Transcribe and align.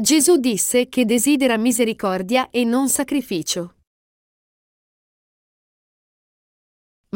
Gesù 0.00 0.36
disse 0.36 0.88
che 0.88 1.04
desidera 1.04 1.56
misericordia 1.56 2.50
e 2.50 2.62
non 2.62 2.88
sacrificio. 2.88 3.74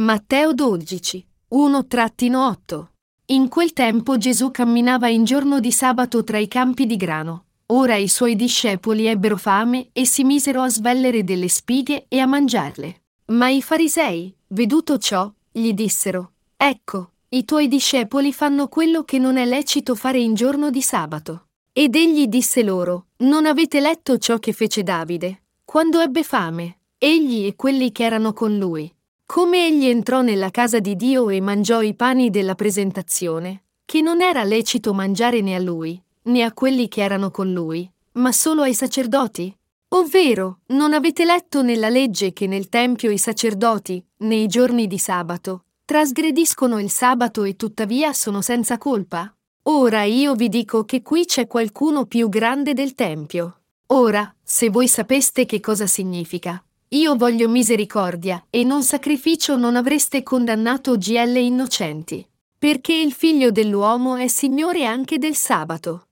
Matteo 0.01 0.53
12, 0.53 1.25
1-8 1.55 2.87
In 3.27 3.47
quel 3.47 3.73
tempo 3.73 4.19
Gesù 4.19 4.51
camminava 4.51 5.07
in 5.07 5.23
giorno 5.23 5.61
di 5.61 5.71
sabato 5.71 6.25
tra 6.25 6.39
i 6.39 6.49
campi 6.49 6.87
di 6.87 6.97
grano. 6.97 7.45
Ora 7.67 7.95
i 7.95 8.09
suoi 8.09 8.35
discepoli 8.35 9.07
ebbero 9.07 9.37
fame 9.37 9.91
e 9.93 10.05
si 10.05 10.25
misero 10.25 10.61
a 10.63 10.69
svellere 10.69 11.23
delle 11.23 11.49
spighe 11.49 12.07
e 12.09 12.19
a 12.19 12.27
mangiarle. 12.27 13.03
Ma 13.27 13.49
i 13.49 13.63
farisei, 13.63 14.35
veduto 14.49 14.99
ciò, 14.99 15.33
gli 15.53 15.73
dissero, 15.73 16.33
Ecco, 16.57 17.13
i 17.29 17.45
tuoi 17.45 17.69
discepoli 17.69 18.33
fanno 18.33 18.67
quello 18.67 19.05
che 19.05 19.19
non 19.19 19.37
è 19.37 19.45
lecito 19.45 19.95
fare 19.95 20.19
in 20.19 20.35
giorno 20.35 20.69
di 20.71 20.83
sabato. 20.83 21.47
Ed 21.73 21.95
egli 21.95 22.27
disse 22.27 22.63
loro, 22.63 23.07
Non 23.19 23.47
avete 23.47 23.81
letto 23.81 24.19
ciò 24.19 24.39
che 24.39 24.53
fece 24.53 24.83
Davide, 24.83 25.43
quando 25.65 26.01
ebbe 26.01 26.23
fame, 26.23 26.79
egli 26.99 27.47
e 27.47 27.57
quelli 27.57 27.93
che 27.93 28.05
erano 28.05 28.33
con 28.33 28.57
lui 28.57 28.93
come 29.33 29.67
egli 29.67 29.87
entrò 29.87 30.21
nella 30.21 30.51
casa 30.51 30.79
di 30.79 30.95
Dio 30.95 31.31
e 31.31 31.41
mangiò 31.41 31.81
i 31.81 31.95
pani 31.95 32.29
della 32.29 32.55
presentazione, 32.55 33.63
che 33.87 34.03
non 34.03 34.21
era 34.21 34.45
lecito 34.45 34.93
mangiare 34.93 35.41
né 35.41 35.55
a 35.55 35.59
lui, 35.59 35.99
né 36.25 36.43
a 36.43 36.53
quelli 36.53 36.87
che 36.87 37.01
erano 37.01 37.31
con 37.31 37.51
lui, 37.51 37.91
ma 38.13 38.31
solo 38.31 38.61
ai 38.61 38.75
sacerdoti? 38.75 39.57
Ovvero, 39.95 40.59
non 40.67 40.93
avete 40.93 41.25
letto 41.25 41.63
nella 41.63 41.89
legge 41.89 42.35
che 42.35 42.47
nel 42.47 42.69
Tempio 42.69 43.11
i 43.11 43.17
sacerdoti, 43.17 44.05
nei 44.19 44.49
giorni 44.49 44.87
di 44.87 44.99
sabato, 44.99 45.65
trasgrediscono 45.87 46.79
il 46.79 46.91
sabato 46.91 47.45
e 47.45 47.57
tuttavia 47.57 48.13
sono 48.13 48.43
senza 48.43 48.77
colpa? 48.77 49.35
Ora 49.67 50.03
io 50.03 50.35
vi 50.35 50.49
dico 50.49 50.85
che 50.85 51.03
qui 51.03 51.25
c'è 51.25 51.47
qualcuno 51.47 52.07
più 52.07 52.29
grande 52.29 52.73
del 52.73 52.97
Tempio. 52.97 53.61
Ora, 53.89 54.35
se 54.43 54.71
voi 54.71 54.89
sapeste 54.89 55.47
che 55.47 55.61
cosa 55.61 55.87
significa, 55.87 56.61
io 56.89 57.15
voglio 57.15 57.49
misericordia 57.49 58.45
e 58.51 58.65
non 58.65 58.83
sacrificio 58.83 59.57
non 59.57 59.77
avreste 59.77 60.25
condannato 60.25 60.97
GL 60.97 61.37
innocenti. 61.37 62.27
Perché 62.59 62.93
il 62.93 63.13
figlio 63.13 63.53
dell'uomo 63.53 64.17
è 64.17 64.27
Signore 64.27 64.85
anche 64.85 65.19
del 65.19 65.37
sabato. 65.37 66.09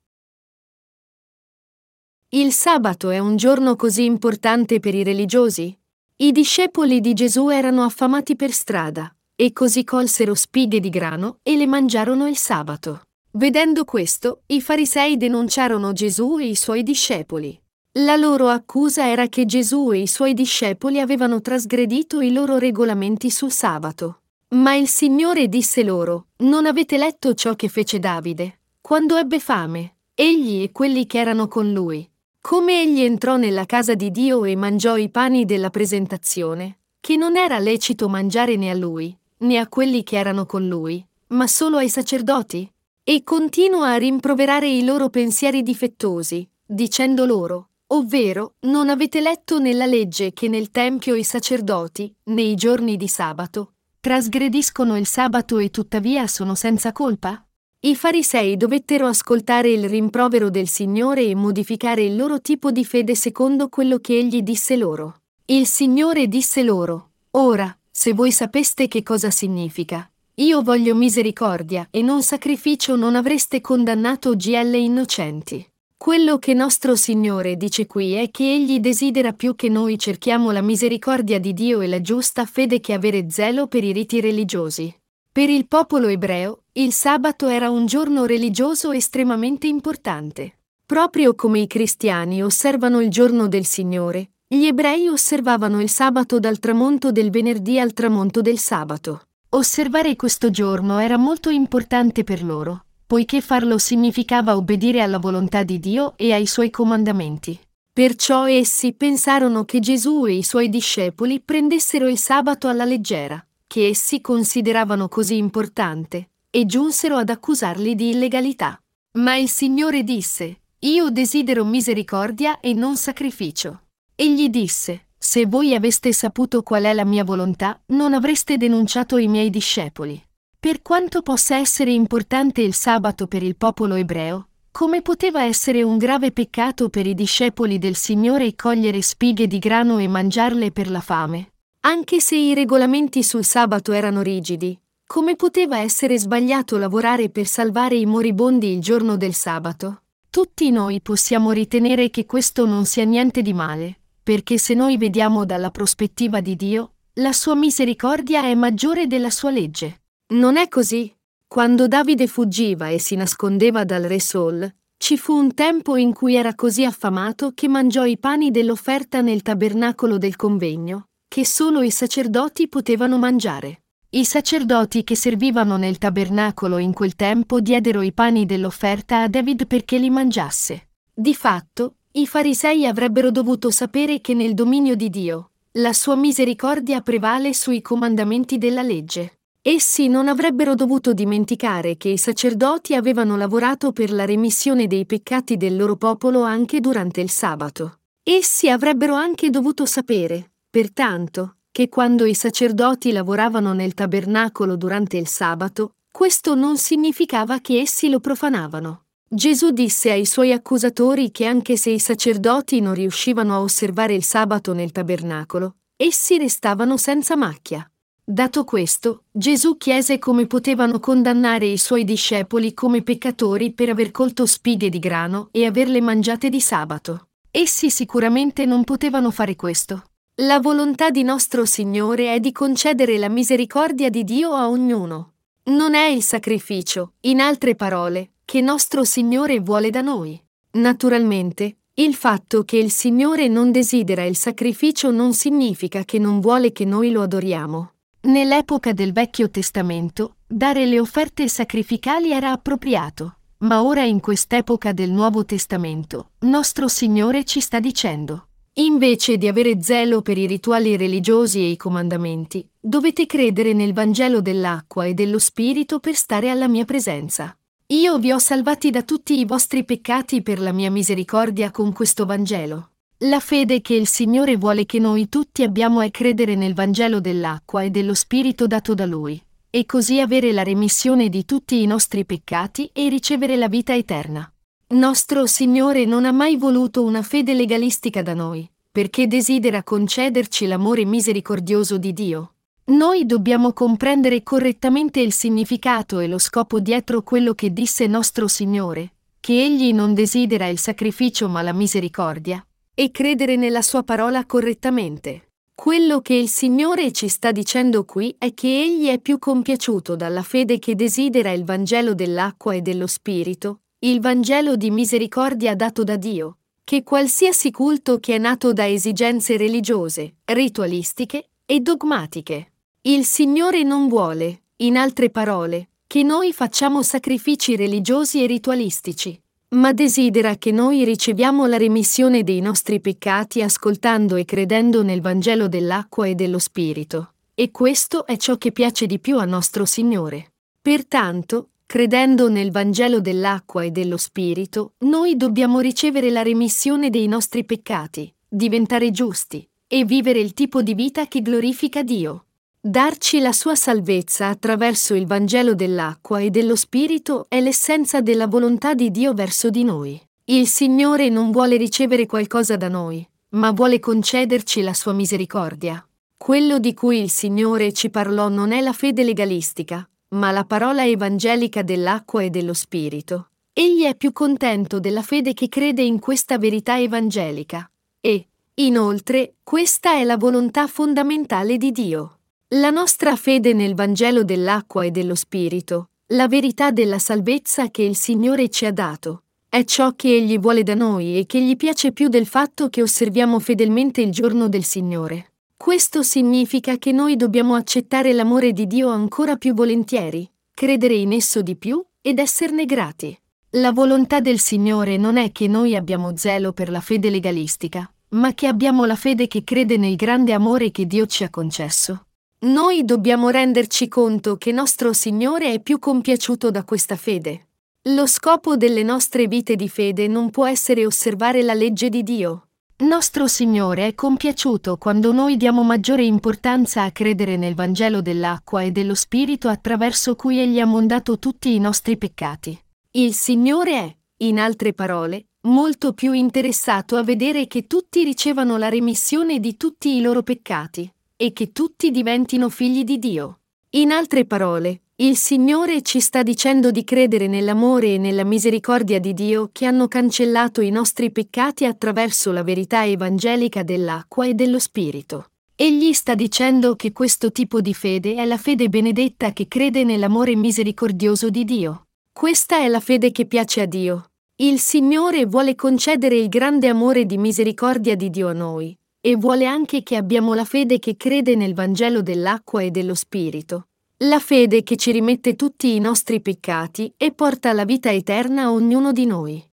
Il 2.28 2.53
sabato 2.53 3.10
è 3.10 3.19
un 3.19 3.34
giorno 3.34 3.75
così 3.75 4.05
importante 4.05 4.78
per 4.78 4.94
i 4.94 5.03
religiosi? 5.03 5.77
I 6.16 6.30
discepoli 6.30 7.00
di 7.00 7.14
Gesù 7.14 7.48
erano 7.48 7.82
affamati 7.82 8.36
per 8.36 8.53
strada, 8.53 9.12
e 9.34 9.53
così 9.53 9.82
colsero 9.82 10.34
spighe 10.34 10.78
di 10.78 10.88
grano 10.88 11.38
e 11.42 11.56
le 11.56 11.66
mangiarono 11.66 12.28
il 12.28 12.36
sabato. 12.36 13.06
Vedendo 13.33 13.84
questo, 13.84 14.42
i 14.47 14.61
farisei 14.61 15.17
denunciarono 15.17 15.92
Gesù 15.92 16.39
e 16.39 16.47
i 16.48 16.56
suoi 16.56 16.83
discepoli. 16.83 17.56
La 17.92 18.17
loro 18.17 18.48
accusa 18.48 19.06
era 19.06 19.28
che 19.28 19.45
Gesù 19.47 19.92
e 19.92 19.98
i 19.98 20.09
suoi 20.09 20.34
discepoli 20.34 20.98
avevano 20.98 21.41
trasgredito 21.41 22.20
i 22.20 22.33
loro 22.33 22.59
regolamenti 22.59 23.31
sul 23.31 23.53
sabato. 23.53 24.22
Ma 24.50 24.75
il 24.75 24.89
Signore 24.89 25.48
disse 25.48 25.84
loro, 25.84 26.27
Non 26.39 26.67
avete 26.67 26.97
letto 26.97 27.34
ciò 27.34 27.55
che 27.55 27.69
fece 27.69 28.00
Davide, 28.00 28.62
quando 28.81 29.17
ebbe 29.17 29.39
fame, 29.39 29.94
egli 30.12 30.65
e 30.65 30.72
quelli 30.72 31.06
che 31.06 31.19
erano 31.20 31.47
con 31.47 31.72
lui. 31.72 32.09
Come 32.41 32.83
egli 32.83 33.03
entrò 33.03 33.37
nella 33.37 33.65
casa 33.65 33.94
di 33.94 34.11
Dio 34.11 34.44
e 34.44 34.56
mangiò 34.56 34.97
i 34.97 35.09
pani 35.09 35.44
della 35.44 35.70
presentazione, 35.70 36.78
che 36.98 37.17
non 37.17 37.37
era 37.37 37.61
lecito 37.61 38.09
mangiare 38.09 38.56
né 38.56 38.70
a 38.70 38.75
lui, 38.75 39.17
né 39.39 39.59
a 39.59 39.69
quelli 39.69 40.03
che 40.03 40.17
erano 40.17 40.47
con 40.47 40.67
lui, 40.67 41.05
ma 41.28 41.47
solo 41.47 41.77
ai 41.77 41.89
sacerdoti? 41.89 42.69
E 43.11 43.25
continua 43.25 43.89
a 43.89 43.97
rimproverare 43.97 44.69
i 44.69 44.84
loro 44.84 45.08
pensieri 45.08 45.64
difettosi, 45.64 46.48
dicendo 46.64 47.25
loro, 47.25 47.70
Ovvero, 47.89 48.55
non 48.66 48.89
avete 48.89 49.20
letto 49.20 49.58
nella 49.58 49.84
legge 49.84 50.33
che 50.33 50.47
nel 50.47 50.70
Tempio 50.70 51.16
i 51.16 51.25
sacerdoti, 51.25 52.15
nei 52.26 52.54
giorni 52.54 52.97
di 52.97 53.09
sabato, 53.09 53.72
trasgrediscono 53.98 54.97
il 54.97 55.06
sabato 55.06 55.59
e 55.59 55.71
tuttavia 55.71 56.28
sono 56.28 56.54
senza 56.54 56.93
colpa? 56.93 57.44
I 57.81 57.97
farisei 57.97 58.56
dovettero 58.56 59.09
ascoltare 59.09 59.71
il 59.71 59.88
rimprovero 59.88 60.48
del 60.48 60.69
Signore 60.69 61.25
e 61.25 61.34
modificare 61.34 62.04
il 62.04 62.15
loro 62.15 62.41
tipo 62.41 62.71
di 62.71 62.84
fede 62.84 63.16
secondo 63.16 63.69
quello 63.69 63.98
che 63.98 64.21
egli 64.21 64.41
disse 64.42 64.77
loro. 64.77 65.22
Il 65.47 65.66
Signore 65.66 66.28
disse 66.28 66.62
loro, 66.62 67.10
Ora, 67.32 67.77
se 67.91 68.12
voi 68.12 68.31
sapeste 68.31 68.87
che 68.87 69.03
cosa 69.03 69.32
significa, 69.32 70.09
io 70.41 70.62
voglio 70.62 70.95
misericordia 70.95 71.87
e 71.91 72.01
non 72.01 72.23
sacrificio 72.23 72.97
non 72.97 73.15
avreste 73.15 73.61
condannato 73.61 74.34
GL 74.34 74.75
innocenti. 74.75 75.67
Quello 75.99 76.39
che 76.39 76.55
nostro 76.55 76.97
Signore 76.97 77.59
dice 77.59 77.87
qui 77.87 78.15
è 78.15 78.31
che 78.31 78.55
Egli 78.55 78.81
desidera 78.81 79.34
più 79.34 79.55
che 79.55 79.69
noi 79.69 79.99
cerchiamo 79.99 80.51
la 80.51 80.62
misericordia 80.62 81.39
di 81.39 81.53
Dio 81.53 81.83
e 81.83 81.89
la 81.89 82.01
giusta 82.01 82.47
fede 82.47 82.81
che 82.81 82.95
avere 82.95 83.28
zelo 83.28 83.67
per 83.67 83.84
i 83.84 83.93
riti 83.93 84.19
religiosi. 84.23 84.91
Per 85.31 85.51
il 85.51 85.69
popolo 85.69 86.09
ebreo, 86.09 86.62
il 86.72 86.95
sabato 86.95 87.47
era 87.47 87.69
un 87.69 87.84
giorno 87.84 88.25
religioso 88.25 88.93
estremamente 88.93 89.67
importante. 89.67 90.61
Proprio 90.87 91.34
come 91.34 91.61
i 91.61 91.67
cristiani 91.67 92.43
osservano 92.43 93.01
il 93.03 93.11
giorno 93.11 93.47
del 93.47 93.67
Signore, 93.67 94.31
gli 94.49 94.65
ebrei 94.65 95.07
osservavano 95.07 95.83
il 95.83 95.91
sabato 95.91 96.41
dal 96.41 96.59
tramonto 96.59 97.12
del 97.12 97.28
venerdì 97.28 97.78
al 97.78 97.93
tramonto 97.93 98.41
del 98.41 98.59
sabato. 98.59 99.27
Osservare 99.50 100.16
questo 100.16 100.50
giorno 100.50 100.99
era 100.99 101.16
molto 101.16 101.50
importante 101.50 102.25
per 102.25 102.43
loro 102.43 102.84
poiché 103.11 103.41
farlo 103.41 103.77
significava 103.77 104.55
obbedire 104.55 105.03
alla 105.03 105.19
volontà 105.19 105.65
di 105.65 105.81
Dio 105.81 106.16
e 106.16 106.33
ai 106.33 106.47
suoi 106.47 106.71
comandamenti. 106.71 107.59
Perciò 107.93 108.49
essi 108.49 108.93
pensarono 108.93 109.65
che 109.65 109.81
Gesù 109.81 110.27
e 110.27 110.34
i 110.34 110.44
suoi 110.44 110.69
discepoli 110.69 111.41
prendessero 111.41 112.06
il 112.06 112.19
sabato 112.19 112.69
alla 112.69 112.84
leggera, 112.84 113.44
che 113.66 113.89
essi 113.89 114.21
consideravano 114.21 115.09
così 115.09 115.39
importante, 115.39 116.28
e 116.50 116.66
giunsero 116.66 117.16
ad 117.16 117.31
accusarli 117.31 117.97
di 117.97 118.10
illegalità. 118.10 118.81
Ma 119.15 119.34
il 119.34 119.49
Signore 119.49 120.05
disse, 120.05 120.60
Io 120.78 121.10
desidero 121.10 121.65
misericordia 121.65 122.60
e 122.60 122.75
non 122.75 122.97
sacrificio. 122.97 123.87
Egli 124.15 124.49
disse, 124.50 125.06
Se 125.22 125.44
voi 125.44 125.75
aveste 125.75 126.14
saputo 126.14 126.62
qual 126.62 126.84
è 126.84 126.94
la 126.94 127.04
mia 127.04 127.25
volontà, 127.25 127.78
non 127.88 128.14
avreste 128.14 128.56
denunciato 128.56 129.19
i 129.19 129.28
miei 129.28 129.50
discepoli. 129.50 130.20
Per 130.58 130.81
quanto 130.81 131.20
possa 131.20 131.58
essere 131.58 131.92
importante 131.92 132.62
il 132.62 132.72
sabato 132.72 133.26
per 133.26 133.42
il 133.42 133.54
popolo 133.54 133.97
ebreo, 133.97 134.48
come 134.70 135.03
poteva 135.03 135.44
essere 135.44 135.82
un 135.82 135.98
grave 135.98 136.32
peccato 136.32 136.88
per 136.88 137.06
i 137.06 137.14
discepoli 137.14 137.78
del 137.78 137.97
Signore 137.97 138.54
cogliere 138.56 139.03
spighe 139.03 139.47
di 139.47 139.59
grano 139.59 139.98
e 139.98 140.09
mangiarle 140.09 140.72
per 140.72 140.91
la 140.91 141.00
fame? 141.00 141.53
Anche 141.80 142.19
se 142.19 142.36
i 142.36 142.54
regolamenti 142.54 143.22
sul 143.22 143.44
sabato 143.44 143.92
erano 143.92 144.22
rigidi, 144.22 144.78
come 145.06 145.36
poteva 145.36 145.78
essere 145.80 146.19
sbagliato 146.19 146.78
lavorare 146.78 147.28
per 147.28 147.47
salvare 147.47 147.97
i 147.97 148.06
moribondi 148.06 148.72
il 148.72 148.80
giorno 148.80 149.19
del 149.19 149.34
sabato? 149.34 150.03
Tutti 150.30 150.70
noi 150.70 151.03
possiamo 151.03 151.50
ritenere 151.50 152.09
che 152.09 152.25
questo 152.25 152.64
non 152.64 152.86
sia 152.86 153.04
niente 153.04 153.42
di 153.42 153.53
male, 153.53 154.00
perché 154.30 154.58
se 154.58 154.74
noi 154.74 154.96
vediamo 154.96 155.44
dalla 155.44 155.72
prospettiva 155.72 156.41
di 156.41 156.54
Dio, 156.54 156.92
la 157.14 157.32
sua 157.32 157.56
misericordia 157.56 158.44
è 158.44 158.54
maggiore 158.54 159.08
della 159.08 159.28
sua 159.28 159.50
legge. 159.50 160.02
Non 160.34 160.56
è 160.56 160.68
così. 160.68 161.12
Quando 161.48 161.88
Davide 161.88 162.28
fuggiva 162.28 162.91
e 162.91 163.00
si 163.00 163.16
nascondeva 163.16 163.82
dal 163.82 164.04
re 164.04 164.20
Sol, 164.20 164.72
ci 164.98 165.18
fu 165.18 165.32
un 165.32 165.52
tempo 165.52 165.96
in 165.96 166.12
cui 166.12 166.36
era 166.36 166.54
così 166.54 166.84
affamato 166.84 167.50
che 167.54 167.66
mangiò 167.66 168.04
i 168.04 168.18
pani 168.18 168.52
dell'offerta 168.52 169.20
nel 169.20 169.42
tabernacolo 169.42 170.16
del 170.16 170.36
convegno, 170.36 171.08
che 171.26 171.44
solo 171.44 171.82
i 171.82 171.91
sacerdoti 171.91 172.68
potevano 172.68 173.18
mangiare. 173.18 173.82
I 174.10 174.24
sacerdoti 174.24 175.02
che 175.02 175.16
servivano 175.16 175.76
nel 175.76 175.98
tabernacolo 175.98 176.78
in 176.78 176.92
quel 176.92 177.16
tempo 177.16 177.58
diedero 177.58 178.00
i 178.00 178.12
pani 178.12 178.47
dell'offerta 178.47 179.22
a 179.22 179.28
David 179.28 179.66
perché 179.66 179.98
li 179.98 180.09
mangiasse. 180.09 180.91
Di 181.12 181.34
fatto, 181.34 181.97
i 182.12 182.27
farisei 182.27 182.86
avrebbero 182.86 183.30
dovuto 183.30 183.71
sapere 183.71 184.21
che 184.21 184.34
nel 184.34 184.54
dominio 184.54 184.97
di 184.97 185.10
Dio, 185.10 185.51
la 185.74 185.92
sua 185.92 186.16
misericordia 186.16 187.03
prevale 187.03 187.54
sui 187.54 187.80
comandamenti 187.80 188.59
della 188.59 188.83
legge. 188.83 189.39
Essi 189.62 190.09
non 190.09 190.27
avrebbero 190.27 190.74
dovuto 190.74 191.12
dimenticare 191.12 191.97
che 191.97 192.09
i 192.09 192.18
sacerdoti 192.18 192.97
avevano 192.97 193.36
lavorato 193.36 193.92
per 193.92 194.10
la 194.10 194.24
remissione 194.24 194.89
dei 194.89 195.07
peccati 195.07 195.57
del 195.57 195.77
loro 195.77 195.95
popolo 195.95 196.42
anche 196.42 196.80
durante 196.80 197.21
il 197.21 197.30
sabato. 197.30 197.98
Essi 198.24 198.68
avrebbero 198.68 199.15
anche 199.15 199.48
dovuto 199.51 199.86
sapere, 199.86 200.54
pertanto, 200.68 201.59
che 201.71 201.89
quando 201.89 202.24
i 202.24 202.34
sacerdoti 202.34 203.12
lavoravano 203.12 203.72
nel 203.72 203.95
tabernacolo 203.95 204.74
durante 204.74 205.16
il 205.16 205.28
sabato, 205.28 205.92
questo 206.10 206.57
non 206.57 206.77
significava 206.77 207.60
che 207.60 207.78
essi 207.78 208.09
lo 208.09 208.18
profanavano. 208.18 209.04
Gesù 209.32 209.71
disse 209.71 210.10
ai 210.10 210.27
suoi 210.27 210.50
accusatori 210.50 211.30
che 211.30 211.44
anche 211.44 211.77
se 211.77 211.91
i 211.91 212.00
sacerdoti 212.00 212.80
non 212.80 212.94
riuscivano 212.94 213.54
a 213.54 213.60
osservare 213.60 214.12
il 214.12 214.24
sabato 214.24 214.72
nel 214.72 214.91
tabernacolo, 214.91 215.77
essi 215.94 216.36
restavano 216.36 216.97
senza 216.97 217.36
macchia. 217.36 217.88
Dato 218.24 218.65
questo, 218.65 219.27
Gesù 219.30 219.77
chiese 219.77 220.18
come 220.18 220.48
potevano 220.48 220.98
condannare 220.98 221.66
i 221.66 221.78
suoi 221.78 222.03
discepoli 222.03 222.74
come 222.74 223.03
peccatori 223.03 223.72
per 223.72 223.91
aver 223.91 224.10
colto 224.10 224.47
spighe 224.47 224.88
di 224.88 224.98
grano 224.98 225.47
e 225.53 225.65
averle 225.65 226.00
mangiate 226.00 226.48
di 226.48 226.60
sabato. 226.60 227.28
Essi 227.53 227.88
sicuramente 227.88 228.66
non 228.66 228.83
potevano 228.83 229.30
fare 229.30 229.54
questo. 229.54 230.06
La 230.41 230.59
volontà 230.59 231.10
di 231.10 231.22
nostro 231.22 231.65
Signore 231.66 232.34
è 232.34 232.41
di 232.41 232.50
concedere 232.50 233.16
la 233.16 233.28
misericordia 233.28 234.10
di 234.10 234.24
Dio 234.24 234.50
a 234.54 234.68
ognuno. 234.68 235.34
Non 235.66 235.94
è 235.94 236.06
il 236.06 236.24
sacrificio, 236.24 237.12
in 237.21 237.38
altre 237.38 237.76
parole, 237.76 238.30
che 238.50 238.60
nostro 238.60 239.04
Signore 239.04 239.60
vuole 239.60 239.91
da 239.91 240.00
noi. 240.00 240.36
Naturalmente, 240.72 241.76
il 241.94 242.16
fatto 242.16 242.64
che 242.64 242.78
il 242.78 242.91
Signore 242.91 243.47
non 243.47 243.70
desidera 243.70 244.24
il 244.24 244.34
sacrificio 244.34 245.12
non 245.12 245.34
significa 245.34 246.02
che 246.02 246.18
non 246.18 246.41
vuole 246.41 246.72
che 246.72 246.84
noi 246.84 247.12
lo 247.12 247.22
adoriamo. 247.22 247.92
Nell'epoca 248.22 248.92
del 248.92 249.12
Vecchio 249.12 249.50
Testamento, 249.50 250.38
dare 250.48 250.84
le 250.86 250.98
offerte 250.98 251.47
sacrificali 251.47 252.32
era 252.32 252.50
appropriato, 252.50 253.36
ma 253.58 253.84
ora 253.84 254.02
in 254.02 254.18
quest'epoca 254.18 254.91
del 254.91 255.12
Nuovo 255.12 255.44
Testamento, 255.44 256.30
nostro 256.40 256.88
Signore 256.88 257.44
ci 257.44 257.61
sta 257.61 257.78
dicendo, 257.78 258.49
invece 258.80 259.38
di 259.38 259.47
avere 259.47 259.80
zelo 259.80 260.23
per 260.23 260.37
i 260.37 260.49
rituali 260.49 260.97
religiosi 260.97 261.61
e 261.61 261.68
i 261.68 261.76
comandamenti, 261.76 262.68
dovete 262.80 263.26
credere 263.26 263.75
nel 263.75 263.92
Vangelo 263.92 264.40
dell'acqua 264.40 265.04
e 265.04 265.14
dello 265.14 265.38
Spirito 265.38 266.00
per 266.00 266.16
stare 266.16 266.50
alla 266.50 266.66
mia 266.66 266.85
presenza. 266.85 267.54
Io 267.92 268.21
vi 268.21 268.31
ho 268.31 268.38
salvati 268.38 268.90
da 268.90 269.02
tutti 269.02 269.37
i 269.37 269.45
vostri 269.45 269.85
peccati 269.85 270.42
per 270.42 270.61
la 270.61 270.71
mia 270.71 270.92
misericordia 270.92 271.73
con 271.73 271.92
questo 271.92 272.25
Vangelo. 272.25 272.90
La 273.25 273.40
fede 273.40 273.81
che 273.81 273.95
il 273.95 274.07
Signore 274.07 274.57
vuole 274.57 274.87
che 274.87 275.00
noi 275.00 275.28
tutti 275.28 275.64
abbiamo 275.64 276.00
è 276.00 276.12
credere 276.12 276.54
nel 276.54 276.73
Vangelo 276.73 277.19
dell'acqua 277.19 277.83
e 277.83 277.90
dello 277.90 278.14
Spirito 278.14 278.69
dato 278.69 278.95
da 278.95 279.07
Lui, 279.07 279.42
e 279.69 279.87
così 279.87 280.21
avere 280.21 280.52
la 280.52 280.62
remissione 280.62 281.28
di 281.28 281.45
tutti 281.45 281.83
i 281.83 281.87
nostri 281.87 282.25
peccati 282.25 282.88
e 282.92 283.09
ricevere 283.09 283.57
la 283.57 283.69
vita 283.69 283.93
eterna. 283.93 284.49
Nostro 284.90 285.47
Signore 285.47 286.04
non 286.04 286.25
ha 286.26 286.33
mai 286.33 286.57
voluto 286.57 287.02
una 287.02 287.23
fede 287.23 287.54
legalistica 287.54 288.23
da 288.23 288.35
noi, 288.35 288.71
perché 288.88 289.26
desidera 289.26 289.83
concederci 289.83 290.66
l'amore 290.66 291.04
misericordioso 291.04 291.99
di 291.99 292.12
Dio. 292.12 292.52
Noi 292.85 293.25
dobbiamo 293.25 293.73
comprendere 293.73 294.42
correttamente 294.42 295.21
il 295.21 295.32
significato 295.32 296.18
e 296.18 296.26
lo 296.26 296.38
scopo 296.38 296.80
dietro 296.80 297.23
quello 297.23 297.54
che 297.54 297.73
disse 297.73 298.06
nostro 298.06 298.49
Signore, 298.49 299.12
che 299.38 299.64
Egli 299.64 299.92
non 299.92 300.12
desidera 300.12 300.66
il 300.66 300.78
sacrificio 300.78 301.49
ma 301.49 301.62
la 301.62 301.73
misericordia, 301.73 302.64
e 302.94 303.11
credere 303.11 303.56
nella 303.56 303.82
sua 303.82 304.02
parola 304.02 304.44
correttamente. 304.44 305.50
Quello 305.75 306.21
che 306.21 306.35
il 306.35 306.49
Signore 306.49 307.11
ci 307.12 307.28
sta 307.28 307.52
dicendo 307.52 308.04
qui 308.04 308.35
è 308.37 308.52
che 308.52 308.66
Egli 308.66 309.06
è 309.06 309.18
più 309.18 309.38
compiaciuto 309.38 310.14
dalla 310.14 310.42
fede 310.42 310.78
che 310.78 310.94
desidera 310.94 311.52
il 311.52 311.64
Vangelo 311.64 312.12
dell'acqua 312.12 312.75
e 312.75 312.83
dello 312.83 313.06
Spirito, 313.06 313.80
il 314.00 314.21
Vangelo 314.21 314.76
di 314.76 314.90
misericordia 314.90 315.75
dato 315.75 316.04
da 316.04 316.16
Dio, 316.16 316.59
che 316.85 317.02
qualsiasi 317.02 317.71
culto 317.71 318.18
che 318.18 318.35
è 318.35 318.38
nato 318.38 318.73
da 318.73 318.87
esigenze 318.87 319.56
religiose, 319.56 320.35
ritualistiche 320.44 321.50
e 321.64 321.80
dogmatiche. 321.80 322.70
Il 323.02 323.25
Signore 323.25 323.82
non 323.82 324.08
vuole, 324.08 324.64
in 324.82 324.99
altre 324.99 325.30
parole, 325.30 325.88
che 326.06 326.23
noi 326.23 326.52
facciamo 326.52 327.02
sacrifici 327.02 327.75
religiosi 327.75 328.42
e 328.42 328.47
ritualistici, 328.47 329.40
ma 329.68 329.94
desidera 329.94 330.56
che 330.56 330.70
noi 330.70 331.02
riceviamo 331.04 331.64
la 331.64 331.78
remissione 331.78 332.44
dei 332.44 332.61
nostri 332.61 333.00
peccati 333.00 333.62
ascoltando 333.62 334.37
e 334.37 334.44
credendo 334.44 335.02
nel 335.02 335.23
Vangelo 335.23 335.66
dell'acqua 335.66 336.26
e 336.26 336.35
dello 336.35 336.58
Spirito. 336.58 337.32
E 337.54 337.70
questo 337.70 338.26
è 338.26 338.37
ciò 338.37 338.58
che 338.58 338.70
piace 338.70 339.06
di 339.06 339.18
più 339.18 339.38
a 339.38 339.47
nostro 339.47 339.87
Signore. 339.87 340.52
Pertanto, 340.82 341.70
credendo 341.87 342.50
nel 342.50 342.70
Vangelo 342.70 343.23
dell'acqua 343.23 343.82
e 343.82 343.90
dello 343.90 344.18
Spirito, 344.18 344.92
noi 345.06 345.38
dobbiamo 345.38 345.80
ricevere 345.80 346.28
la 346.28 346.42
remissione 346.42 347.08
dei 347.08 347.28
nostri 347.28 347.64
peccati, 347.64 348.30
diventare 348.47 349.11
giusti 349.11 349.66
e 349.87 350.04
vivere 350.04 350.38
il 350.38 350.52
tipo 350.52 350.82
di 350.82 350.92
vita 350.92 351.26
che 351.28 351.40
glorifica 351.40 352.02
Dio. 352.02 352.44
Darci 352.82 353.40
la 353.40 353.52
sua 353.52 353.75
salvezza 353.75 354.47
attraverso 354.47 355.14
il 355.14 355.26
Vangelo 355.26 355.75
dell'acqua 355.75 356.40
e 356.40 356.49
dello 356.49 356.76
Spirito 356.76 357.44
è 357.47 357.61
l'essenza 357.61 358.23
della 358.23 358.47
volontà 358.47 358.94
di 358.94 359.11
Dio 359.11 359.35
verso 359.35 359.68
di 359.68 359.85
noi. 359.85 360.18
Il 360.44 360.66
Signore 360.66 361.28
non 361.28 361.50
vuole 361.50 361.76
ricevere 361.76 362.25
qualcosa 362.25 362.78
da 362.78 362.88
noi, 362.88 363.23
ma 363.50 363.73
vuole 363.73 363.99
concederci 363.99 364.80
la 364.80 364.94
sua 364.94 365.12
misericordia. 365.12 366.02
Quello 366.38 366.78
di 366.78 366.94
cui 366.94 367.21
il 367.21 367.28
Signore 367.28 367.92
ci 367.92 368.09
parlò 368.09 368.49
non 368.49 368.73
è 368.73 368.80
la 368.80 368.94
fede 368.94 369.25
legalistica, 369.25 370.09
ma 370.28 370.50
la 370.50 370.64
parola 370.64 371.04
evangelica 371.04 371.83
dell'acqua 371.83 372.42
e 372.42 372.49
dello 372.49 372.73
Spirito. 372.73 373.50
Egli 373.75 374.04
è 374.04 374.14
più 374.14 374.33
contento 374.33 374.99
della 374.99 375.23
fede 375.23 375.52
che 375.52 375.68
crede 375.68 376.00
in 376.00 376.18
questa 376.18 376.56
verità 376.56 376.99
evangelica. 376.99 377.90
E, 378.23 378.47
inoltre, 378.76 379.56
questa 379.62 380.14
è 380.14 380.25
la 380.25 380.38
volontà 380.38 380.87
fondamentale 380.87 381.76
di 381.76 381.92
Dio. 381.92 382.37
La 382.75 382.90
nostra 382.90 383.35
fede 383.35 383.73
nel 383.73 383.97
Vangelo 383.97 384.45
dell'acqua 384.45 385.05
e 385.05 385.11
dello 385.11 385.35
Spirito, 385.35 386.11
la 386.28 386.47
verità 386.47 386.93
della 386.93 387.19
salvezza 387.19 387.90
che 387.90 388.02
il 388.02 388.14
Signore 388.14 388.69
ci 388.69 388.87
ha 388.87 388.93
dato, 388.93 389.43
è 389.69 389.83
ciò 389.83 390.12
che 390.14 390.37
Egli 390.37 390.57
vuole 390.57 390.85
da 390.85 390.95
noi 390.95 391.37
e 391.37 391.47
che 391.47 391.61
gli 391.61 391.75
piace 391.75 392.12
più 392.12 392.28
del 392.28 392.47
fatto 392.47 392.88
che 392.88 393.02
osserviamo 393.02 393.59
fedelmente 393.59 394.21
il 394.21 394.31
giorno 394.31 394.69
del 394.69 394.85
Signore. 394.85 395.55
Questo 395.76 396.23
significa 396.23 396.97
che 396.97 397.11
noi 397.11 397.35
dobbiamo 397.35 397.75
accettare 397.75 398.33
l'amore 398.33 398.73
di 398.73 398.87
Dio 398.87 399.09
ancora 399.09 399.57
più 399.57 399.75
volentieri, 399.75 400.49
credere 400.73 401.14
in 401.14 401.33
esso 401.33 401.62
di 401.62 401.75
più 401.75 402.00
ed 402.21 402.38
esserne 402.38 402.85
grati. 402.85 403.37
La 403.71 403.90
volontà 403.90 404.38
del 404.38 404.61
Signore 404.61 405.17
non 405.17 405.38
è 405.38 405.50
che 405.50 405.67
noi 405.67 405.97
abbiamo 405.97 406.37
zelo 406.37 406.73
per 406.73 406.88
la 406.88 407.00
fede 407.00 407.31
legalistica, 407.31 408.09
ma 408.28 408.55
che 408.55 408.69
abbiamo 408.69 409.07
la 409.07 409.17
fede 409.17 409.49
che 409.49 409.64
crede 409.64 409.97
nel 409.97 410.14
grande 410.14 410.52
amore 410.52 410.93
che 410.93 411.05
Dio 411.05 411.26
ci 411.26 411.43
ha 411.43 411.50
concesso. 411.50 412.26
Noi 412.62 413.07
dobbiamo 413.07 413.49
renderci 413.49 414.07
conto 414.07 414.59
che 414.59 414.71
nostro 414.71 415.14
Signore 415.14 415.73
è 415.73 415.80
più 415.80 415.99
compiaciuto 415.99 416.71
da 416.71 416.85
questa 416.85 417.16
fede. 417.16 417.68
Lo 418.11 418.26
scopo 418.26 418.76
delle 418.76 419.02
nostre 419.02 419.47
vite 419.47 419.76
di 419.76 419.88
fede 419.88 420.28
non 420.28 420.50
può 420.50 420.66
essere 420.66 421.07
osservare 421.07 421.62
la 421.62 421.73
legge 421.73 422.11
di 422.11 422.23
Dio. 422.23 422.66
Nostro 422.99 423.47
Signore 423.47 424.09
è 424.09 424.14
compiaciuto 424.14 424.99
quando 424.99 425.33
noi 425.33 425.57
diamo 425.57 425.83
maggiore 425.83 426.23
importanza 426.25 427.04
a 427.04 427.12
credere 427.12 427.57
nel 427.57 427.75
Vangelo 427.75 428.21
dell'acqua 428.21 428.83
e 428.83 428.90
dello 428.90 429.14
Spirito 429.14 429.68
attraverso 429.68 430.37
cui 430.37 430.59
Egli 430.59 430.80
ha 430.80 430.87
mondato 430.87 431.38
tutti 431.38 431.75
i 431.75 431.78
nostri 431.78 432.18
peccati. 432.18 432.78
Il 433.12 433.33
Signore 433.33 433.92
è, 433.92 434.16
in 434.45 434.59
altre 434.59 434.92
parole, 434.92 435.47
molto 435.62 436.12
più 436.12 436.33
interessato 436.33 437.17
a 437.17 437.23
vedere 437.23 437.67
che 437.67 437.87
tutti 437.87 438.23
ricevano 438.23 438.76
la 438.76 438.90
remissione 438.90 439.61
di 439.61 439.79
tutti 439.79 440.14
i 440.14 440.21
loro 440.21 440.43
peccati 440.43 441.11
e 441.42 441.54
che 441.54 441.73
tutti 441.73 442.11
diventino 442.11 442.68
figli 442.68 443.02
di 443.02 443.18
Dio. 443.18 443.61
In 443.92 444.11
altre 444.11 444.44
parole, 444.44 445.04
il 445.16 445.38
Signore 445.38 446.02
ci 446.02 446.20
sta 446.20 446.42
dicendo 446.42 446.90
di 446.90 447.02
credere 447.02 447.47
nell'amore 447.47 448.12
e 448.12 448.18
nella 448.18 448.44
misericordia 448.44 449.18
di 449.18 449.32
Dio 449.32 449.70
che 449.73 449.87
hanno 449.87 450.06
cancellato 450.06 450.82
i 450.82 450.90
nostri 450.90 451.30
peccati 451.30 451.87
attraverso 451.87 452.52
la 452.52 452.62
verità 452.62 453.06
evangelica 453.06 453.82
dell'acqua 453.82 454.44
e 454.44 454.52
dello 454.52 454.78
Spirito. 454.78 455.47
Egli 455.75 456.12
sta 456.12 456.35
dicendo 456.35 456.94
che 456.94 457.12
questo 457.12 457.50
tipo 457.50 457.80
di 457.80 457.94
fede 457.94 458.35
è 458.35 458.44
la 458.44 458.59
fede 458.59 458.90
benedetta 458.90 459.54
che 459.54 459.66
crede 459.66 460.04
nell'amore 460.04 460.54
misericordioso 460.56 461.49
di 461.49 461.64
Dio. 461.64 462.09
Questa 462.30 462.80
è 462.80 462.88
la 462.88 463.00
fede 463.00 463.32
che 463.32 463.47
piace 463.47 463.80
a 463.80 463.87
Dio. 463.87 464.32
Il 464.56 464.78
Signore 464.78 465.47
vuole 465.47 465.75
concedere 465.75 466.37
il 466.37 466.50
grande 466.50 466.88
amore 466.88 467.25
di 467.25 467.38
misericordia 467.38 468.14
di 468.14 468.28
Dio 468.28 468.49
a 468.49 468.52
noi, 468.52 468.94
e 469.21 469.37
vuole 469.37 469.67
anche 469.67 470.03
che 470.03 470.17
abbiamo 470.17 470.55
la 470.55 470.65
fede 470.65 470.99
che 470.99 471.17
crede 471.17 471.55
nel 471.55 471.75
Vangelo 471.75 472.23
dell'acqua 472.23 472.83
e 472.83 472.91
dello 472.91 473.15
Spirito, 473.15 473.89
la 474.19 474.39
fede 474.39 474.83
che 474.83 474.97
ci 474.97 475.12
rimette 475.12 475.57
tutti 475.57 475.95
i 475.95 475.99
nostri 475.99 476.41
peccati 476.41 477.12
e 477.17 477.33
porta 477.33 477.73
la 477.73 477.85
vita 477.85 478.11
eterna 478.11 478.65
a 478.65 478.73
ognuno 478.73 479.12
di 479.12 479.27
noi. 479.27 479.71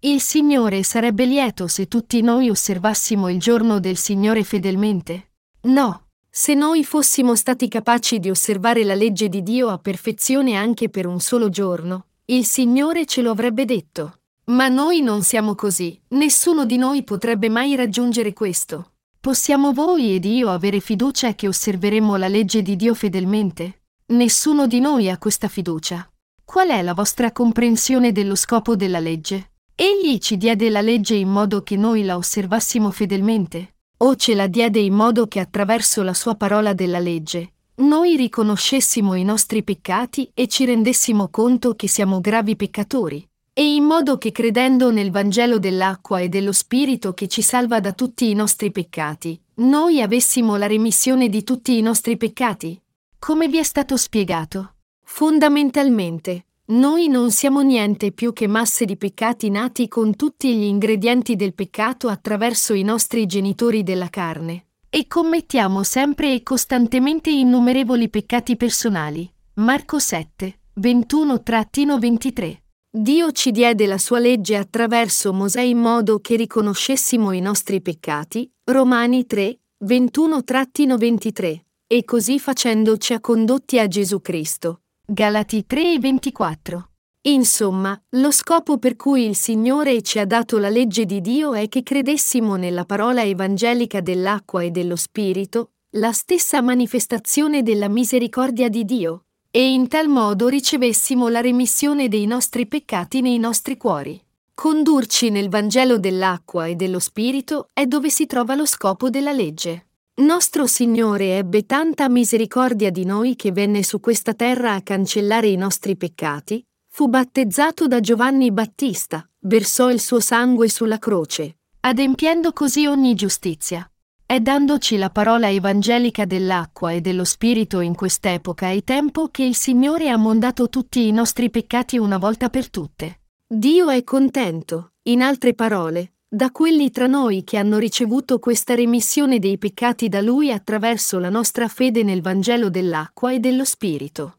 Il 0.00 0.20
Signore 0.20 0.82
sarebbe 0.82 1.24
lieto 1.24 1.66
se 1.66 1.88
tutti 1.88 2.20
noi 2.20 2.48
osservassimo 2.48 3.28
il 3.28 3.40
giorno 3.40 3.80
del 3.80 3.96
Signore 3.96 4.44
fedelmente? 4.44 5.32
No. 5.62 6.08
Se 6.30 6.52
noi 6.52 6.84
fossimo 6.84 7.34
stati 7.34 7.66
capaci 7.66 8.18
di 8.20 8.28
osservare 8.28 8.84
la 8.84 8.94
legge 8.94 9.30
di 9.30 9.42
Dio 9.42 9.68
a 9.68 9.78
perfezione 9.78 10.54
anche 10.54 10.90
per 10.90 11.06
un 11.06 11.18
solo 11.18 11.48
giorno, 11.48 12.08
il 12.26 12.44
Signore 12.44 13.06
ce 13.06 13.22
lo 13.22 13.30
avrebbe 13.30 13.64
detto. 13.64 14.18
Ma 14.48 14.68
noi 14.68 15.00
non 15.00 15.22
siamo 15.22 15.56
così, 15.56 16.00
nessuno 16.10 16.64
di 16.64 16.76
noi 16.76 17.02
potrebbe 17.02 17.48
mai 17.48 17.74
raggiungere 17.74 18.32
questo. 18.32 18.92
Possiamo 19.18 19.72
voi 19.72 20.14
ed 20.14 20.24
io 20.24 20.50
avere 20.50 20.78
fiducia 20.78 21.34
che 21.34 21.48
osserveremo 21.48 22.14
la 22.14 22.28
legge 22.28 22.62
di 22.62 22.76
Dio 22.76 22.94
fedelmente? 22.94 23.82
Nessuno 24.06 24.68
di 24.68 24.78
noi 24.78 25.10
ha 25.10 25.18
questa 25.18 25.48
fiducia. 25.48 26.08
Qual 26.44 26.68
è 26.68 26.80
la 26.82 26.94
vostra 26.94 27.32
comprensione 27.32 28.12
dello 28.12 28.36
scopo 28.36 28.76
della 28.76 29.00
legge? 29.00 29.50
Egli 29.74 30.18
ci 30.18 30.36
diede 30.36 30.70
la 30.70 30.80
legge 30.80 31.16
in 31.16 31.28
modo 31.28 31.64
che 31.64 31.76
noi 31.76 32.04
la 32.04 32.16
osservassimo 32.16 32.92
fedelmente. 32.92 33.74
o 33.98 34.14
ce 34.14 34.34
la 34.34 34.46
diede 34.46 34.78
in 34.78 34.94
modo 34.94 35.26
che 35.26 35.40
attraverso 35.40 36.02
la 36.02 36.14
sua 36.14 36.34
parola 36.34 36.72
della 36.72 36.98
legge, 36.98 37.54
noi 37.76 38.16
riconoscessimo 38.16 39.14
i 39.14 39.24
nostri 39.24 39.62
peccati 39.62 40.30
e 40.34 40.48
ci 40.48 40.64
rendessimo 40.66 41.28
conto 41.30 41.74
che 41.74 41.88
siamo 41.88 42.20
gravi 42.20 42.56
peccatori, 42.56 43.26
e 43.58 43.72
in 43.74 43.84
modo 43.84 44.18
che 44.18 44.32
credendo 44.32 44.90
nel 44.90 45.10
Vangelo 45.10 45.58
dell'acqua 45.58 46.20
e 46.20 46.28
dello 46.28 46.52
Spirito 46.52 47.14
che 47.14 47.26
ci 47.26 47.40
salva 47.40 47.80
da 47.80 47.92
tutti 47.92 48.28
i 48.28 48.34
nostri 48.34 48.70
peccati, 48.70 49.40
noi 49.54 50.02
avessimo 50.02 50.56
la 50.56 50.66
remissione 50.66 51.30
di 51.30 51.42
tutti 51.42 51.78
i 51.78 51.80
nostri 51.80 52.18
peccati? 52.18 52.78
Come 53.18 53.48
vi 53.48 53.56
è 53.56 53.62
stato 53.62 53.96
spiegato? 53.96 54.74
Fondamentalmente, 55.02 56.48
noi 56.66 57.08
non 57.08 57.30
siamo 57.30 57.62
niente 57.62 58.12
più 58.12 58.34
che 58.34 58.46
masse 58.46 58.84
di 58.84 58.98
peccati 58.98 59.48
nati 59.48 59.88
con 59.88 60.14
tutti 60.16 60.54
gli 60.54 60.64
ingredienti 60.64 61.34
del 61.34 61.54
peccato 61.54 62.08
attraverso 62.08 62.74
i 62.74 62.82
nostri 62.82 63.24
genitori 63.24 63.82
della 63.82 64.10
carne, 64.10 64.66
e 64.90 65.06
commettiamo 65.06 65.82
sempre 65.82 66.34
e 66.34 66.42
costantemente 66.42 67.30
innumerevoli 67.30 68.10
peccati 68.10 68.54
personali. 68.56 69.26
Marco 69.54 69.98
7, 69.98 70.58
21-23. 70.78 72.64
Dio 72.98 73.30
ci 73.30 73.50
diede 73.50 73.84
la 73.84 73.98
sua 73.98 74.18
legge 74.18 74.56
attraverso 74.56 75.30
Mosè 75.34 75.60
in 75.60 75.76
modo 75.76 76.18
che 76.18 76.34
riconoscessimo 76.34 77.32
i 77.32 77.40
nostri 77.40 77.82
peccati. 77.82 78.50
Romani 78.64 79.26
3, 79.26 79.58
21-23. 79.84 81.60
E 81.86 82.04
così 82.06 82.38
facendo 82.38 82.96
ci 82.96 83.12
ha 83.12 83.20
condotti 83.20 83.78
a 83.78 83.86
Gesù 83.86 84.22
Cristo 84.22 84.80
Galati 85.06 85.66
3 85.66 85.92
e 85.92 85.98
24. 85.98 86.90
Insomma, 87.26 88.02
lo 88.16 88.30
scopo 88.30 88.78
per 88.78 88.96
cui 88.96 89.26
il 89.26 89.36
Signore 89.36 90.00
ci 90.00 90.18
ha 90.18 90.24
dato 90.24 90.56
la 90.56 90.70
legge 90.70 91.04
di 91.04 91.20
Dio 91.20 91.52
è 91.52 91.68
che 91.68 91.82
credessimo 91.82 92.56
nella 92.56 92.86
parola 92.86 93.22
evangelica 93.22 94.00
dell'acqua 94.00 94.62
e 94.62 94.70
dello 94.70 94.96
Spirito, 94.96 95.72
la 95.96 96.12
stessa 96.12 96.62
manifestazione 96.62 97.62
della 97.62 97.88
misericordia 97.88 98.70
di 98.70 98.86
Dio, 98.86 99.25
e 99.56 99.72
in 99.72 99.88
tal 99.88 100.08
modo 100.08 100.48
ricevessimo 100.48 101.28
la 101.28 101.40
remissione 101.40 102.08
dei 102.08 102.26
nostri 102.26 102.66
peccati 102.66 103.22
nei 103.22 103.38
nostri 103.38 103.78
cuori. 103.78 104.22
Condurci 104.52 105.30
nel 105.30 105.48
Vangelo 105.48 105.98
dell'acqua 105.98 106.66
e 106.66 106.74
dello 106.74 106.98
Spirito 106.98 107.68
è 107.72 107.86
dove 107.86 108.10
si 108.10 108.26
trova 108.26 108.54
lo 108.54 108.66
scopo 108.66 109.08
della 109.08 109.32
legge. 109.32 109.86
Nostro 110.16 110.66
Signore 110.66 111.38
ebbe 111.38 111.64
tanta 111.64 112.06
misericordia 112.10 112.90
di 112.90 113.06
noi 113.06 113.34
che 113.34 113.50
venne 113.50 113.82
su 113.82 113.98
questa 113.98 114.34
terra 114.34 114.74
a 114.74 114.82
cancellare 114.82 115.46
i 115.46 115.56
nostri 115.56 115.96
peccati, 115.96 116.62
fu 116.92 117.08
battezzato 117.08 117.86
da 117.86 118.00
Giovanni 118.00 118.52
Battista, 118.52 119.26
versò 119.44 119.90
il 119.90 120.02
suo 120.02 120.20
sangue 120.20 120.68
sulla 120.68 120.98
croce, 120.98 121.60
adempiendo 121.80 122.52
così 122.52 122.84
ogni 122.84 123.14
giustizia. 123.14 123.90
È 124.28 124.40
dandoci 124.40 124.96
la 124.96 125.08
parola 125.08 125.48
evangelica 125.48 126.24
dell'acqua 126.24 126.90
e 126.90 127.00
dello 127.00 127.22
Spirito 127.22 127.78
in 127.78 127.94
quest'epoca 127.94 128.70
e 128.70 128.82
tempo 128.82 129.28
che 129.28 129.44
il 129.44 129.54
Signore 129.54 130.08
ha 130.08 130.16
mondato 130.16 130.68
tutti 130.68 131.06
i 131.06 131.12
nostri 131.12 131.48
peccati 131.48 131.96
una 131.96 132.18
volta 132.18 132.50
per 132.50 132.68
tutte. 132.68 133.20
Dio 133.46 133.88
è 133.88 134.02
contento, 134.02 134.94
in 135.02 135.22
altre 135.22 135.54
parole, 135.54 136.14
da 136.26 136.50
quelli 136.50 136.90
tra 136.90 137.06
noi 137.06 137.44
che 137.44 137.56
hanno 137.56 137.78
ricevuto 137.78 138.40
questa 138.40 138.74
remissione 138.74 139.38
dei 139.38 139.58
peccati 139.58 140.08
da 140.08 140.20
Lui 140.20 140.50
attraverso 140.50 141.20
la 141.20 141.30
nostra 141.30 141.68
fede 141.68 142.02
nel 142.02 142.20
Vangelo 142.20 142.68
dell'acqua 142.68 143.32
e 143.32 143.38
dello 143.38 143.64
Spirito. 143.64 144.38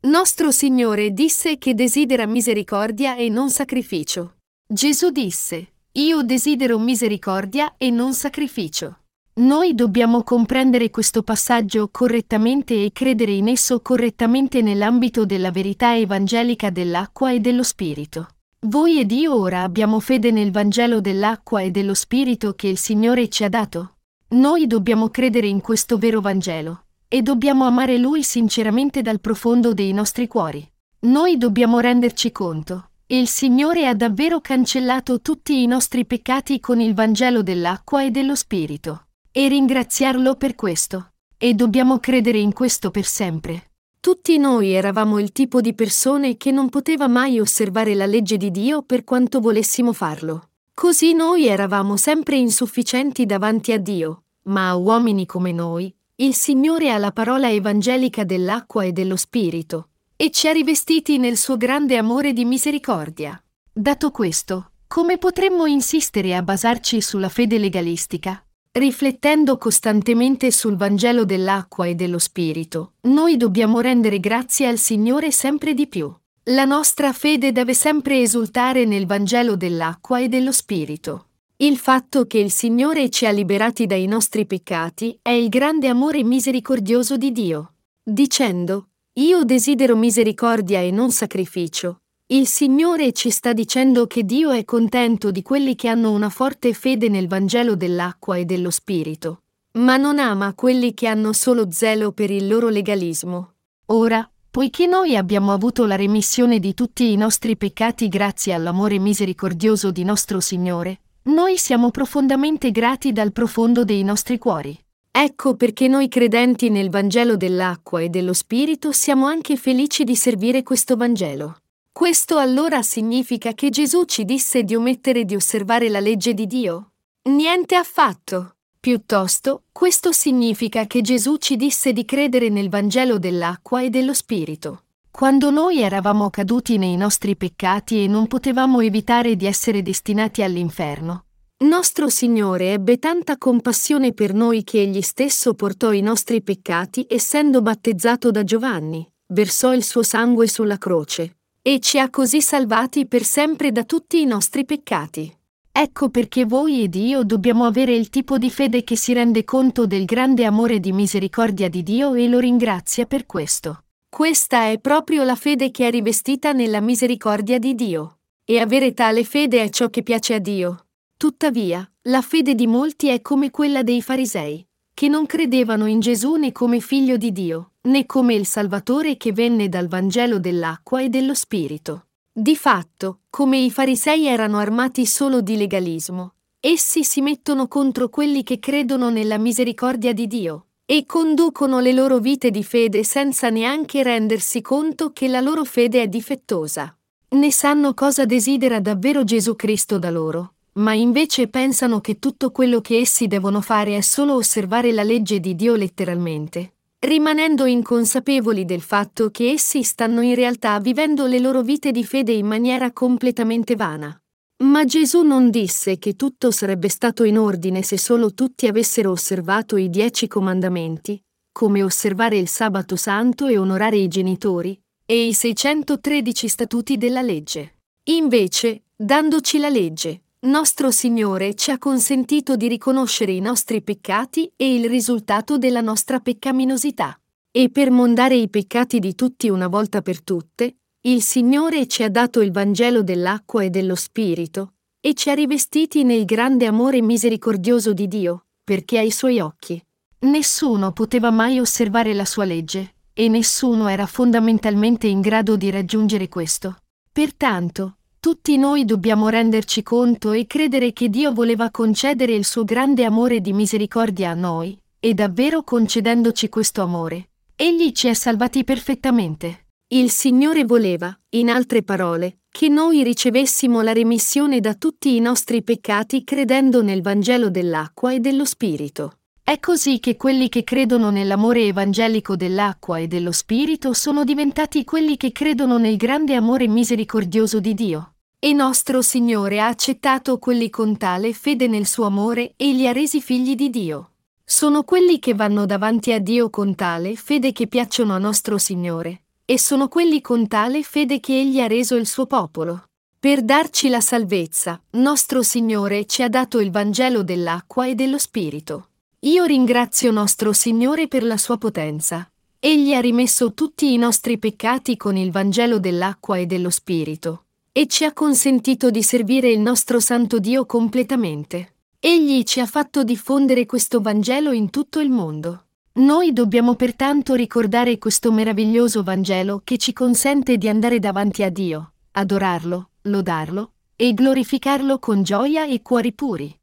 Nostro 0.00 0.50
Signore 0.50 1.10
disse 1.12 1.56
che 1.56 1.72
desidera 1.72 2.26
misericordia 2.26 3.16
e 3.16 3.30
non 3.30 3.48
sacrificio. 3.48 4.40
Gesù 4.68 5.08
disse, 5.08 5.75
Io 5.96 6.22
desidero 6.22 6.78
misericordia 6.78 7.76
e 7.78 7.88
non 7.88 8.12
sacrificio. 8.12 8.98
Noi 9.36 9.74
dobbiamo 9.74 10.24
comprendere 10.24 10.90
questo 10.90 11.22
passaggio 11.22 11.88
correttamente 11.90 12.84
e 12.84 12.92
credere 12.92 13.32
in 13.32 13.48
esso 13.48 13.80
correttamente 13.80 14.60
nell'ambito 14.60 15.24
della 15.24 15.50
verità 15.50 15.96
evangelica 15.96 16.68
dell'acqua 16.68 17.32
e 17.32 17.40
dello 17.40 17.62
Spirito. 17.62 18.28
Voi 18.66 19.00
ed 19.00 19.10
io 19.10 19.40
ora 19.40 19.62
abbiamo 19.62 19.98
fede 19.98 20.30
nel 20.30 20.50
Vangelo 20.50 21.00
dell'acqua 21.00 21.62
e 21.62 21.70
dello 21.70 21.94
Spirito 21.94 22.52
che 22.52 22.68
il 22.68 22.76
Signore 22.76 23.30
ci 23.30 23.44
ha 23.44 23.48
dato. 23.48 23.94
Noi 24.28 24.66
dobbiamo 24.66 25.08
credere 25.08 25.46
in 25.46 25.62
questo 25.62 25.96
vero 25.96 26.20
Vangelo 26.20 26.88
e 27.08 27.22
dobbiamo 27.22 27.64
amare 27.64 27.96
Lui 27.96 28.22
sinceramente 28.22 29.00
dal 29.00 29.20
profondo 29.20 29.72
dei 29.72 29.94
nostri 29.94 30.26
cuori. 30.26 30.70
Noi 31.06 31.38
dobbiamo 31.38 31.80
renderci 31.80 32.32
conto. 32.32 32.90
Il 33.08 33.28
Signore 33.28 33.86
ha 33.86 33.94
davvero 33.94 34.40
cancellato 34.40 35.20
tutti 35.20 35.62
i 35.62 35.66
nostri 35.66 36.04
peccati 36.06 36.58
con 36.58 36.80
il 36.80 36.92
Vangelo 36.92 37.40
dell'acqua 37.40 38.02
e 38.02 38.10
dello 38.10 38.34
Spirito. 38.34 39.06
E 39.30 39.46
ringraziarlo 39.46 40.34
per 40.34 40.56
questo. 40.56 41.12
E 41.38 41.54
dobbiamo 41.54 42.00
credere 42.00 42.38
in 42.38 42.52
questo 42.52 42.90
per 42.90 43.04
sempre. 43.04 43.70
Tutti 44.00 44.36
noi 44.38 44.72
eravamo 44.72 45.20
il 45.20 45.30
tipo 45.30 45.60
di 45.60 45.72
persone 45.72 46.36
che 46.36 46.50
non 46.50 46.68
poteva 46.68 47.06
mai 47.06 47.38
osservare 47.38 47.94
la 47.94 48.06
legge 48.06 48.36
di 48.36 48.50
Dio 48.50 48.82
per 48.82 49.04
quanto 49.04 49.38
volessimo 49.38 49.92
farlo. 49.92 50.48
Così 50.74 51.12
noi 51.12 51.46
eravamo 51.46 51.96
sempre 51.96 52.34
insufficienti 52.34 53.24
davanti 53.24 53.70
a 53.70 53.78
Dio, 53.78 54.24
ma 54.46 54.70
a 54.70 54.74
uomini 54.74 55.26
come 55.26 55.52
noi, 55.52 55.94
il 56.16 56.34
Signore 56.34 56.90
ha 56.90 56.98
la 56.98 57.12
parola 57.12 57.48
evangelica 57.48 58.24
dell'acqua 58.24 58.82
e 58.82 58.90
dello 58.90 59.16
Spirito, 59.16 59.90
e 60.16 60.30
ci 60.30 60.48
ha 60.48 60.52
rivestiti 60.52 61.18
nel 61.18 61.36
suo 61.36 61.56
grande 61.56 61.96
amore 61.96 62.32
di 62.32 62.44
misericordia. 62.44 63.40
Dato 63.70 64.10
questo, 64.10 64.70
come 64.86 65.18
potremmo 65.18 65.66
insistere 65.66 66.34
a 66.34 66.42
basarci 66.42 67.00
sulla 67.00 67.28
fede 67.28 67.58
legalistica? 67.58 68.42
Riflettendo 68.72 69.56
costantemente 69.58 70.50
sul 70.50 70.76
Vangelo 70.76 71.24
dell'acqua 71.24 71.86
e 71.86 71.94
dello 71.94 72.18
Spirito, 72.18 72.92
noi 73.02 73.36
dobbiamo 73.36 73.80
rendere 73.80 74.20
grazie 74.20 74.66
al 74.66 74.78
Signore 74.78 75.30
sempre 75.30 75.74
di 75.74 75.86
più. 75.86 76.14
La 76.50 76.64
nostra 76.64 77.12
fede 77.12 77.52
deve 77.52 77.74
sempre 77.74 78.20
esultare 78.20 78.84
nel 78.84 79.06
Vangelo 79.06 79.56
dell'acqua 79.56 80.20
e 80.20 80.28
dello 80.28 80.52
Spirito. 80.52 81.28
Il 81.56 81.78
fatto 81.78 82.26
che 82.26 82.38
il 82.38 82.50
Signore 82.50 83.08
ci 83.08 83.24
ha 83.24 83.30
liberati 83.30 83.86
dai 83.86 84.06
nostri 84.06 84.44
peccati 84.44 85.18
è 85.22 85.30
il 85.30 85.48
grande 85.48 85.88
amore 85.88 86.22
misericordioso 86.22 87.16
di 87.16 87.32
Dio. 87.32 87.76
Dicendo, 88.02 88.90
Io 89.18 89.44
desidero 89.44 89.96
misericordia 89.96 90.80
e 90.80 90.90
non 90.90 91.10
sacrificio, 91.10 92.02
il 92.26 92.46
Signore 92.46 93.14
ci 93.14 93.30
sta 93.30 93.54
dicendo 93.54 94.06
che 94.06 94.24
Dio 94.24 94.50
è 94.50 94.62
contento 94.66 95.30
di 95.30 95.40
quelli 95.40 95.74
che 95.74 95.88
hanno 95.88 96.12
una 96.12 96.28
forte 96.28 96.74
fede 96.74 97.08
nel 97.08 97.26
Vangelo 97.26 97.76
dell'acqua 97.76 98.36
e 98.36 98.44
dello 98.44 98.70
Spirito, 98.70 99.44
ma 99.78 99.96
non 99.96 100.18
ama 100.18 100.52
quelli 100.52 100.92
che 100.92 101.06
hanno 101.06 101.32
solo 101.32 101.70
zelo 101.70 102.12
per 102.12 102.30
il 102.30 102.46
loro 102.46 102.68
legalismo. 102.68 103.54
Ora, 103.86 104.30
poiché 104.50 104.84
noi 104.84 105.16
abbiamo 105.16 105.50
avuto 105.54 105.86
la 105.86 105.96
remissione 105.96 106.58
di 106.58 106.74
tutti 106.74 107.10
i 107.10 107.16
nostri 107.16 107.56
peccati 107.56 108.10
grazie 108.10 108.52
all'amore 108.52 108.98
misericordioso 108.98 109.90
di 109.92 110.04
nostro 110.04 110.40
Signore, 110.40 111.00
noi 111.22 111.56
siamo 111.56 111.90
profondamente 111.90 112.70
grati 112.70 113.12
dal 113.12 113.32
profondo 113.32 113.82
dei 113.82 114.02
nostri 114.02 114.36
cuori. 114.36 114.78
Ecco 115.18 115.56
perché 115.56 115.88
noi 115.88 116.08
credenti 116.08 116.68
nel 116.68 116.90
Vangelo 116.90 117.38
dell'acqua 117.38 118.02
e 118.02 118.10
dello 118.10 118.34
Spirito 118.34 118.92
siamo 118.92 119.24
anche 119.24 119.56
felici 119.56 120.04
di 120.04 120.14
servire 120.14 120.62
questo 120.62 120.94
Vangelo. 120.94 121.56
Questo 121.90 122.36
allora 122.36 122.82
significa 122.82 123.54
che 123.54 123.70
Gesù 123.70 124.04
ci 124.04 124.26
disse 124.26 124.62
di 124.62 124.74
omettere 124.74 125.24
di 125.24 125.34
osservare 125.34 125.88
la 125.88 126.00
legge 126.00 126.34
di 126.34 126.46
Dio? 126.46 126.90
Niente 127.30 127.76
affatto. 127.76 128.56
Piuttosto, 128.78 129.62
questo 129.72 130.12
significa 130.12 130.84
che 130.84 131.00
Gesù 131.00 131.36
ci 131.38 131.56
disse 131.56 131.94
di 131.94 132.04
credere 132.04 132.50
nel 132.50 132.68
Vangelo 132.68 133.18
dell'acqua 133.18 133.80
e 133.80 133.88
dello 133.88 134.12
Spirito. 134.12 134.82
Quando 135.10 135.50
noi 135.50 135.80
eravamo 135.80 136.28
caduti 136.28 136.76
nei 136.76 136.98
nostri 136.98 137.36
peccati 137.36 138.04
e 138.04 138.06
non 138.06 138.26
potevamo 138.26 138.82
evitare 138.82 139.34
di 139.34 139.46
essere 139.46 139.80
destinati 139.80 140.42
all'inferno, 140.42 141.24
nostro 141.64 142.10
Signore 142.10 142.72
ebbe 142.72 142.98
tanta 142.98 143.38
compassione 143.38 144.12
per 144.12 144.34
noi 144.34 144.62
che 144.62 144.82
Egli 144.82 145.00
stesso 145.00 145.54
portò 145.54 145.92
i 145.92 146.02
nostri 146.02 146.42
peccati 146.42 147.06
essendo 147.08 147.62
battezzato 147.62 148.30
da 148.30 148.44
Giovanni, 148.44 149.08
versò 149.28 149.72
il 149.72 149.82
suo 149.82 150.02
sangue 150.02 150.48
sulla 150.48 150.76
croce 150.76 151.38
e 151.62 151.80
ci 151.80 151.98
ha 151.98 152.10
così 152.10 152.42
salvati 152.42 153.06
per 153.08 153.24
sempre 153.24 153.72
da 153.72 153.84
tutti 153.84 154.20
i 154.20 154.24
nostri 154.24 154.64
peccati. 154.64 155.34
Ecco 155.72 156.10
perché 156.10 156.44
voi 156.44 156.84
ed 156.84 156.94
io 156.94 157.24
dobbiamo 157.24 157.64
avere 157.64 157.94
il 157.94 158.08
tipo 158.08 158.38
di 158.38 158.50
fede 158.50 158.84
che 158.84 158.96
si 158.96 159.12
rende 159.12 159.42
conto 159.42 159.86
del 159.86 160.04
grande 160.04 160.44
amore 160.44 160.78
di 160.78 160.92
misericordia 160.92 161.68
di 161.68 161.82
Dio 161.82 162.14
e 162.14 162.28
lo 162.28 162.38
ringrazia 162.38 163.06
per 163.06 163.26
questo. 163.26 163.84
Questa 164.08 164.70
è 164.70 164.78
proprio 164.78 165.24
la 165.24 165.34
fede 165.34 165.70
che 165.70 165.88
è 165.88 165.90
rivestita 165.90 166.52
nella 166.52 166.80
misericordia 166.80 167.58
di 167.58 167.74
Dio. 167.74 168.18
E 168.44 168.60
avere 168.60 168.94
tale 168.94 169.24
fede 169.24 169.62
è 169.62 169.68
ciò 169.70 169.90
che 169.90 170.02
piace 170.02 170.34
a 170.34 170.38
Dio. 170.38 170.85
Tuttavia, 171.16 171.88
la 172.02 172.22
fede 172.22 172.54
di 172.54 172.66
molti 172.66 173.08
è 173.08 173.20
come 173.22 173.50
quella 173.50 173.82
dei 173.82 174.02
farisei, 174.02 174.66
che 174.92 175.08
non 175.08 175.26
credevano 175.26 175.86
in 175.86 176.00
Gesù 176.00 176.34
né 176.34 176.52
come 176.52 176.80
figlio 176.80 177.16
di 177.16 177.32
Dio, 177.32 177.72
né 177.82 178.06
come 178.06 178.34
il 178.34 178.46
Salvatore 178.46 179.16
che 179.16 179.32
venne 179.32 179.68
dal 179.68 179.88
Vangelo 179.88 180.38
dell'acqua 180.38 181.00
e 181.00 181.08
dello 181.08 181.34
Spirito. 181.34 182.06
Di 182.32 182.56
fatto, 182.56 183.20
come 183.30 183.58
i 183.58 183.70
farisei 183.70 184.26
erano 184.26 184.58
armati 184.58 185.06
solo 185.06 185.40
di 185.40 185.56
legalismo, 185.56 186.32
Essi 186.68 187.04
si 187.04 187.20
mettono 187.20 187.68
contro 187.68 188.08
quelli 188.08 188.42
che 188.42 188.58
credono 188.58 189.08
nella 189.08 189.38
misericordia 189.38 190.12
di 190.12 190.26
Dio 190.26 190.66
e 190.84 191.06
conducono 191.06 191.78
le 191.78 191.92
loro 191.92 192.18
vite 192.18 192.50
di 192.50 192.64
fede 192.64 193.04
senza 193.04 193.50
neanche 193.50 194.02
rendersi 194.02 194.62
conto 194.62 195.12
che 195.12 195.28
la 195.28 195.40
loro 195.40 195.62
fede 195.62 196.02
è 196.02 196.08
difettosa. 196.08 196.92
Ne 197.28 197.52
sanno 197.52 197.94
cosa 197.94 198.24
desidera 198.24 198.80
davvero 198.80 199.22
Gesù 199.22 199.54
Cristo 199.54 200.00
da 200.00 200.10
loro, 200.10 200.54
ma 200.76 200.92
invece 200.94 201.48
pensano 201.48 202.00
che 202.00 202.18
tutto 202.18 202.50
quello 202.50 202.80
che 202.80 202.98
essi 202.98 203.26
devono 203.26 203.60
fare 203.60 203.96
è 203.96 204.00
solo 204.00 204.34
osservare 204.34 204.92
la 204.92 205.02
legge 205.02 205.40
di 205.40 205.54
Dio 205.54 205.74
letteralmente, 205.74 206.74
rimanendo 207.00 207.64
inconsapevoli 207.64 208.64
del 208.64 208.82
fatto 208.82 209.30
che 209.30 209.50
essi 209.50 209.82
stanno 209.82 210.20
in 210.20 210.34
realtà 210.34 210.78
vivendo 210.80 211.26
le 211.26 211.38
loro 211.38 211.62
vite 211.62 211.92
di 211.92 212.04
fede 212.04 212.32
in 212.32 212.46
maniera 212.46 212.92
completamente 212.92 213.74
vana. 213.74 214.18
Ma 214.64 214.84
Gesù 214.84 215.22
non 215.22 215.50
disse 215.50 215.98
che 215.98 216.14
tutto 216.16 216.50
sarebbe 216.50 216.88
stato 216.88 217.24
in 217.24 217.38
ordine 217.38 217.82
se 217.82 217.98
solo 217.98 218.32
tutti 218.32 218.66
avessero 218.66 219.10
osservato 219.10 219.76
i 219.76 219.90
dieci 219.90 220.28
comandamenti, 220.28 221.22
come 221.52 221.82
osservare 221.82 222.38
il 222.38 222.48
sabato 222.48 222.96
santo 222.96 223.46
e 223.46 223.58
onorare 223.58 223.96
i 223.96 224.08
genitori, 224.08 224.78
e 225.04 225.26
i 225.26 225.34
613 225.34 226.48
statuti 226.48 226.96
della 226.96 227.22
legge. 227.22 227.74
Invece, 228.04 228.84
dandoci 228.96 229.58
la 229.58 229.68
legge, 229.68 230.22
nostro 230.46 230.90
Signore 230.90 231.54
ci 231.54 231.70
ha 231.70 231.78
consentito 231.78 232.56
di 232.56 232.68
riconoscere 232.68 233.32
i 233.32 233.40
nostri 233.40 233.82
peccati 233.82 234.52
e 234.56 234.74
il 234.74 234.88
risultato 234.88 235.58
della 235.58 235.80
nostra 235.80 236.20
peccaminosità. 236.20 237.18
E 237.50 237.70
per 237.70 237.90
mondare 237.90 238.34
i 238.34 238.48
peccati 238.48 238.98
di 238.98 239.14
tutti 239.14 239.48
una 239.48 239.66
volta 239.66 240.02
per 240.02 240.22
tutte, 240.22 240.76
il 241.06 241.22
Signore 241.22 241.86
ci 241.86 242.02
ha 242.02 242.10
dato 242.10 242.40
il 242.40 242.50
Vangelo 242.50 243.02
dell'acqua 243.02 243.62
e 243.62 243.70
dello 243.70 243.94
Spirito, 243.94 244.74
e 245.00 245.14
ci 245.14 245.30
ha 245.30 245.34
rivestiti 245.34 246.02
nel 246.02 246.24
grande 246.24 246.66
amore 246.66 247.00
misericordioso 247.00 247.92
di 247.92 248.08
Dio, 248.08 248.46
perché 248.62 248.98
ai 248.98 249.10
suoi 249.10 249.38
occhi. 249.40 249.80
Nessuno 250.20 250.92
poteva 250.92 251.30
mai 251.30 251.60
osservare 251.60 252.12
la 252.12 252.24
sua 252.24 252.44
legge, 252.44 252.96
e 253.14 253.28
nessuno 253.28 253.88
era 253.88 254.04
fondamentalmente 254.04 255.06
in 255.06 255.20
grado 255.20 255.56
di 255.56 255.70
raggiungere 255.70 256.28
questo. 256.28 256.76
Pertanto, 257.10 257.95
tutti 258.26 258.56
noi 258.56 258.84
dobbiamo 258.84 259.28
renderci 259.28 259.84
conto 259.84 260.32
e 260.32 260.48
credere 260.48 260.92
che 260.92 261.08
Dio 261.08 261.32
voleva 261.32 261.70
concedere 261.70 262.32
il 262.32 262.44
suo 262.44 262.64
grande 262.64 263.04
amore 263.04 263.40
di 263.40 263.52
misericordia 263.52 264.30
a 264.30 264.34
noi, 264.34 264.76
e 264.98 265.14
davvero 265.14 265.62
concedendoci 265.62 266.48
questo 266.48 266.82
amore. 266.82 267.28
Egli 267.54 267.92
ci 267.92 268.08
ha 268.08 268.14
salvati 268.14 268.64
perfettamente. 268.64 269.66
Il 269.86 270.10
Signore 270.10 270.64
voleva, 270.64 271.16
in 271.36 271.50
altre 271.50 271.84
parole, 271.84 272.38
che 272.50 272.68
noi 272.68 273.04
ricevessimo 273.04 273.80
la 273.80 273.92
remissione 273.92 274.58
da 274.58 274.74
tutti 274.74 275.14
i 275.14 275.20
nostri 275.20 275.62
peccati 275.62 276.24
credendo 276.24 276.82
nel 276.82 277.02
Vangelo 277.02 277.48
dell'acqua 277.48 278.12
e 278.12 278.18
dello 278.18 278.44
Spirito. 278.44 279.18
È 279.40 279.60
così 279.60 280.00
che 280.00 280.16
quelli 280.16 280.48
che 280.48 280.64
credono 280.64 281.10
nell'amore 281.10 281.62
evangelico 281.62 282.34
dell'acqua 282.34 282.98
e 282.98 283.06
dello 283.06 283.30
Spirito 283.30 283.92
sono 283.92 284.24
diventati 284.24 284.82
quelli 284.82 285.16
che 285.16 285.30
credono 285.30 285.78
nel 285.78 285.96
grande 285.96 286.34
amore 286.34 286.66
misericordioso 286.66 287.60
di 287.60 287.72
Dio. 287.72 288.10
E 288.38 288.52
nostro 288.52 289.00
Signore 289.00 289.60
ha 289.60 289.66
accettato 289.66 290.38
quelli 290.38 290.68
con 290.68 290.98
tale 290.98 291.32
fede 291.32 291.66
nel 291.68 291.86
suo 291.86 292.04
amore 292.04 292.52
e 292.56 292.72
li 292.72 292.86
ha 292.86 292.92
resi 292.92 293.22
figli 293.22 293.54
di 293.54 293.70
Dio. 293.70 294.10
Sono 294.44 294.82
quelli 294.84 295.18
che 295.18 295.34
vanno 295.34 295.64
davanti 295.64 296.12
a 296.12 296.20
Dio 296.20 296.50
con 296.50 296.74
tale 296.74 297.16
fede 297.16 297.52
che 297.52 297.66
piacciono 297.66 298.14
a 298.14 298.18
nostro 298.18 298.58
Signore, 298.58 299.22
e 299.44 299.58
sono 299.58 299.88
quelli 299.88 300.20
con 300.20 300.46
tale 300.48 300.82
fede 300.82 301.18
che 301.18 301.40
Egli 301.40 301.60
ha 301.60 301.66
reso 301.66 301.96
il 301.96 302.06
suo 302.06 302.26
popolo. 302.26 302.84
Per 303.18 303.42
darci 303.42 303.88
la 303.88 304.02
salvezza, 304.02 304.80
nostro 304.90 305.42
Signore 305.42 306.04
ci 306.04 306.22
ha 306.22 306.28
dato 306.28 306.60
il 306.60 306.70
Vangelo 306.70 307.24
dell'acqua 307.24 307.86
e 307.86 307.94
dello 307.94 308.18
Spirito. 308.18 308.90
Io 309.20 309.44
ringrazio 309.44 310.12
nostro 310.12 310.52
Signore 310.52 311.08
per 311.08 311.24
la 311.24 311.38
sua 311.38 311.56
potenza. 311.56 312.30
Egli 312.60 312.92
ha 312.92 313.00
rimesso 313.00 313.54
tutti 313.54 313.92
i 313.92 313.96
nostri 313.96 314.38
peccati 314.38 314.96
con 314.96 315.16
il 315.16 315.30
Vangelo 315.32 315.78
dell'acqua 315.78 316.36
e 316.36 316.46
dello 316.46 316.70
Spirito, 316.70 317.45
e 317.76 317.86
ci 317.88 318.06
ha 318.06 318.14
consentito 318.14 318.90
di 318.90 319.02
servire 319.02 319.50
il 319.50 319.60
nostro 319.60 320.00
Santo 320.00 320.38
Dio 320.38 320.64
completamente. 320.64 321.74
Egli 322.00 322.42
ci 322.44 322.58
ha 322.60 322.64
fatto 322.64 323.04
diffondere 323.04 323.66
questo 323.66 324.00
Vangelo 324.00 324.50
in 324.52 324.70
tutto 324.70 324.98
il 324.98 325.10
mondo. 325.10 325.66
Noi 325.96 326.32
dobbiamo 326.32 326.74
pertanto 326.74 327.34
ricordare 327.34 327.98
questo 327.98 328.32
meraviglioso 328.32 329.02
Vangelo 329.02 329.60
che 329.62 329.76
ci 329.76 329.92
consente 329.92 330.56
di 330.56 330.70
andare 330.70 331.00
davanti 331.00 331.42
a 331.42 331.50
Dio, 331.50 331.92
adorarlo, 332.12 332.92
lodarlo 333.02 333.72
e 333.94 334.14
glorificarlo 334.14 334.98
con 334.98 335.22
gioia 335.22 335.66
e 335.66 335.82
cuori 335.82 336.14
puri. 336.14 336.58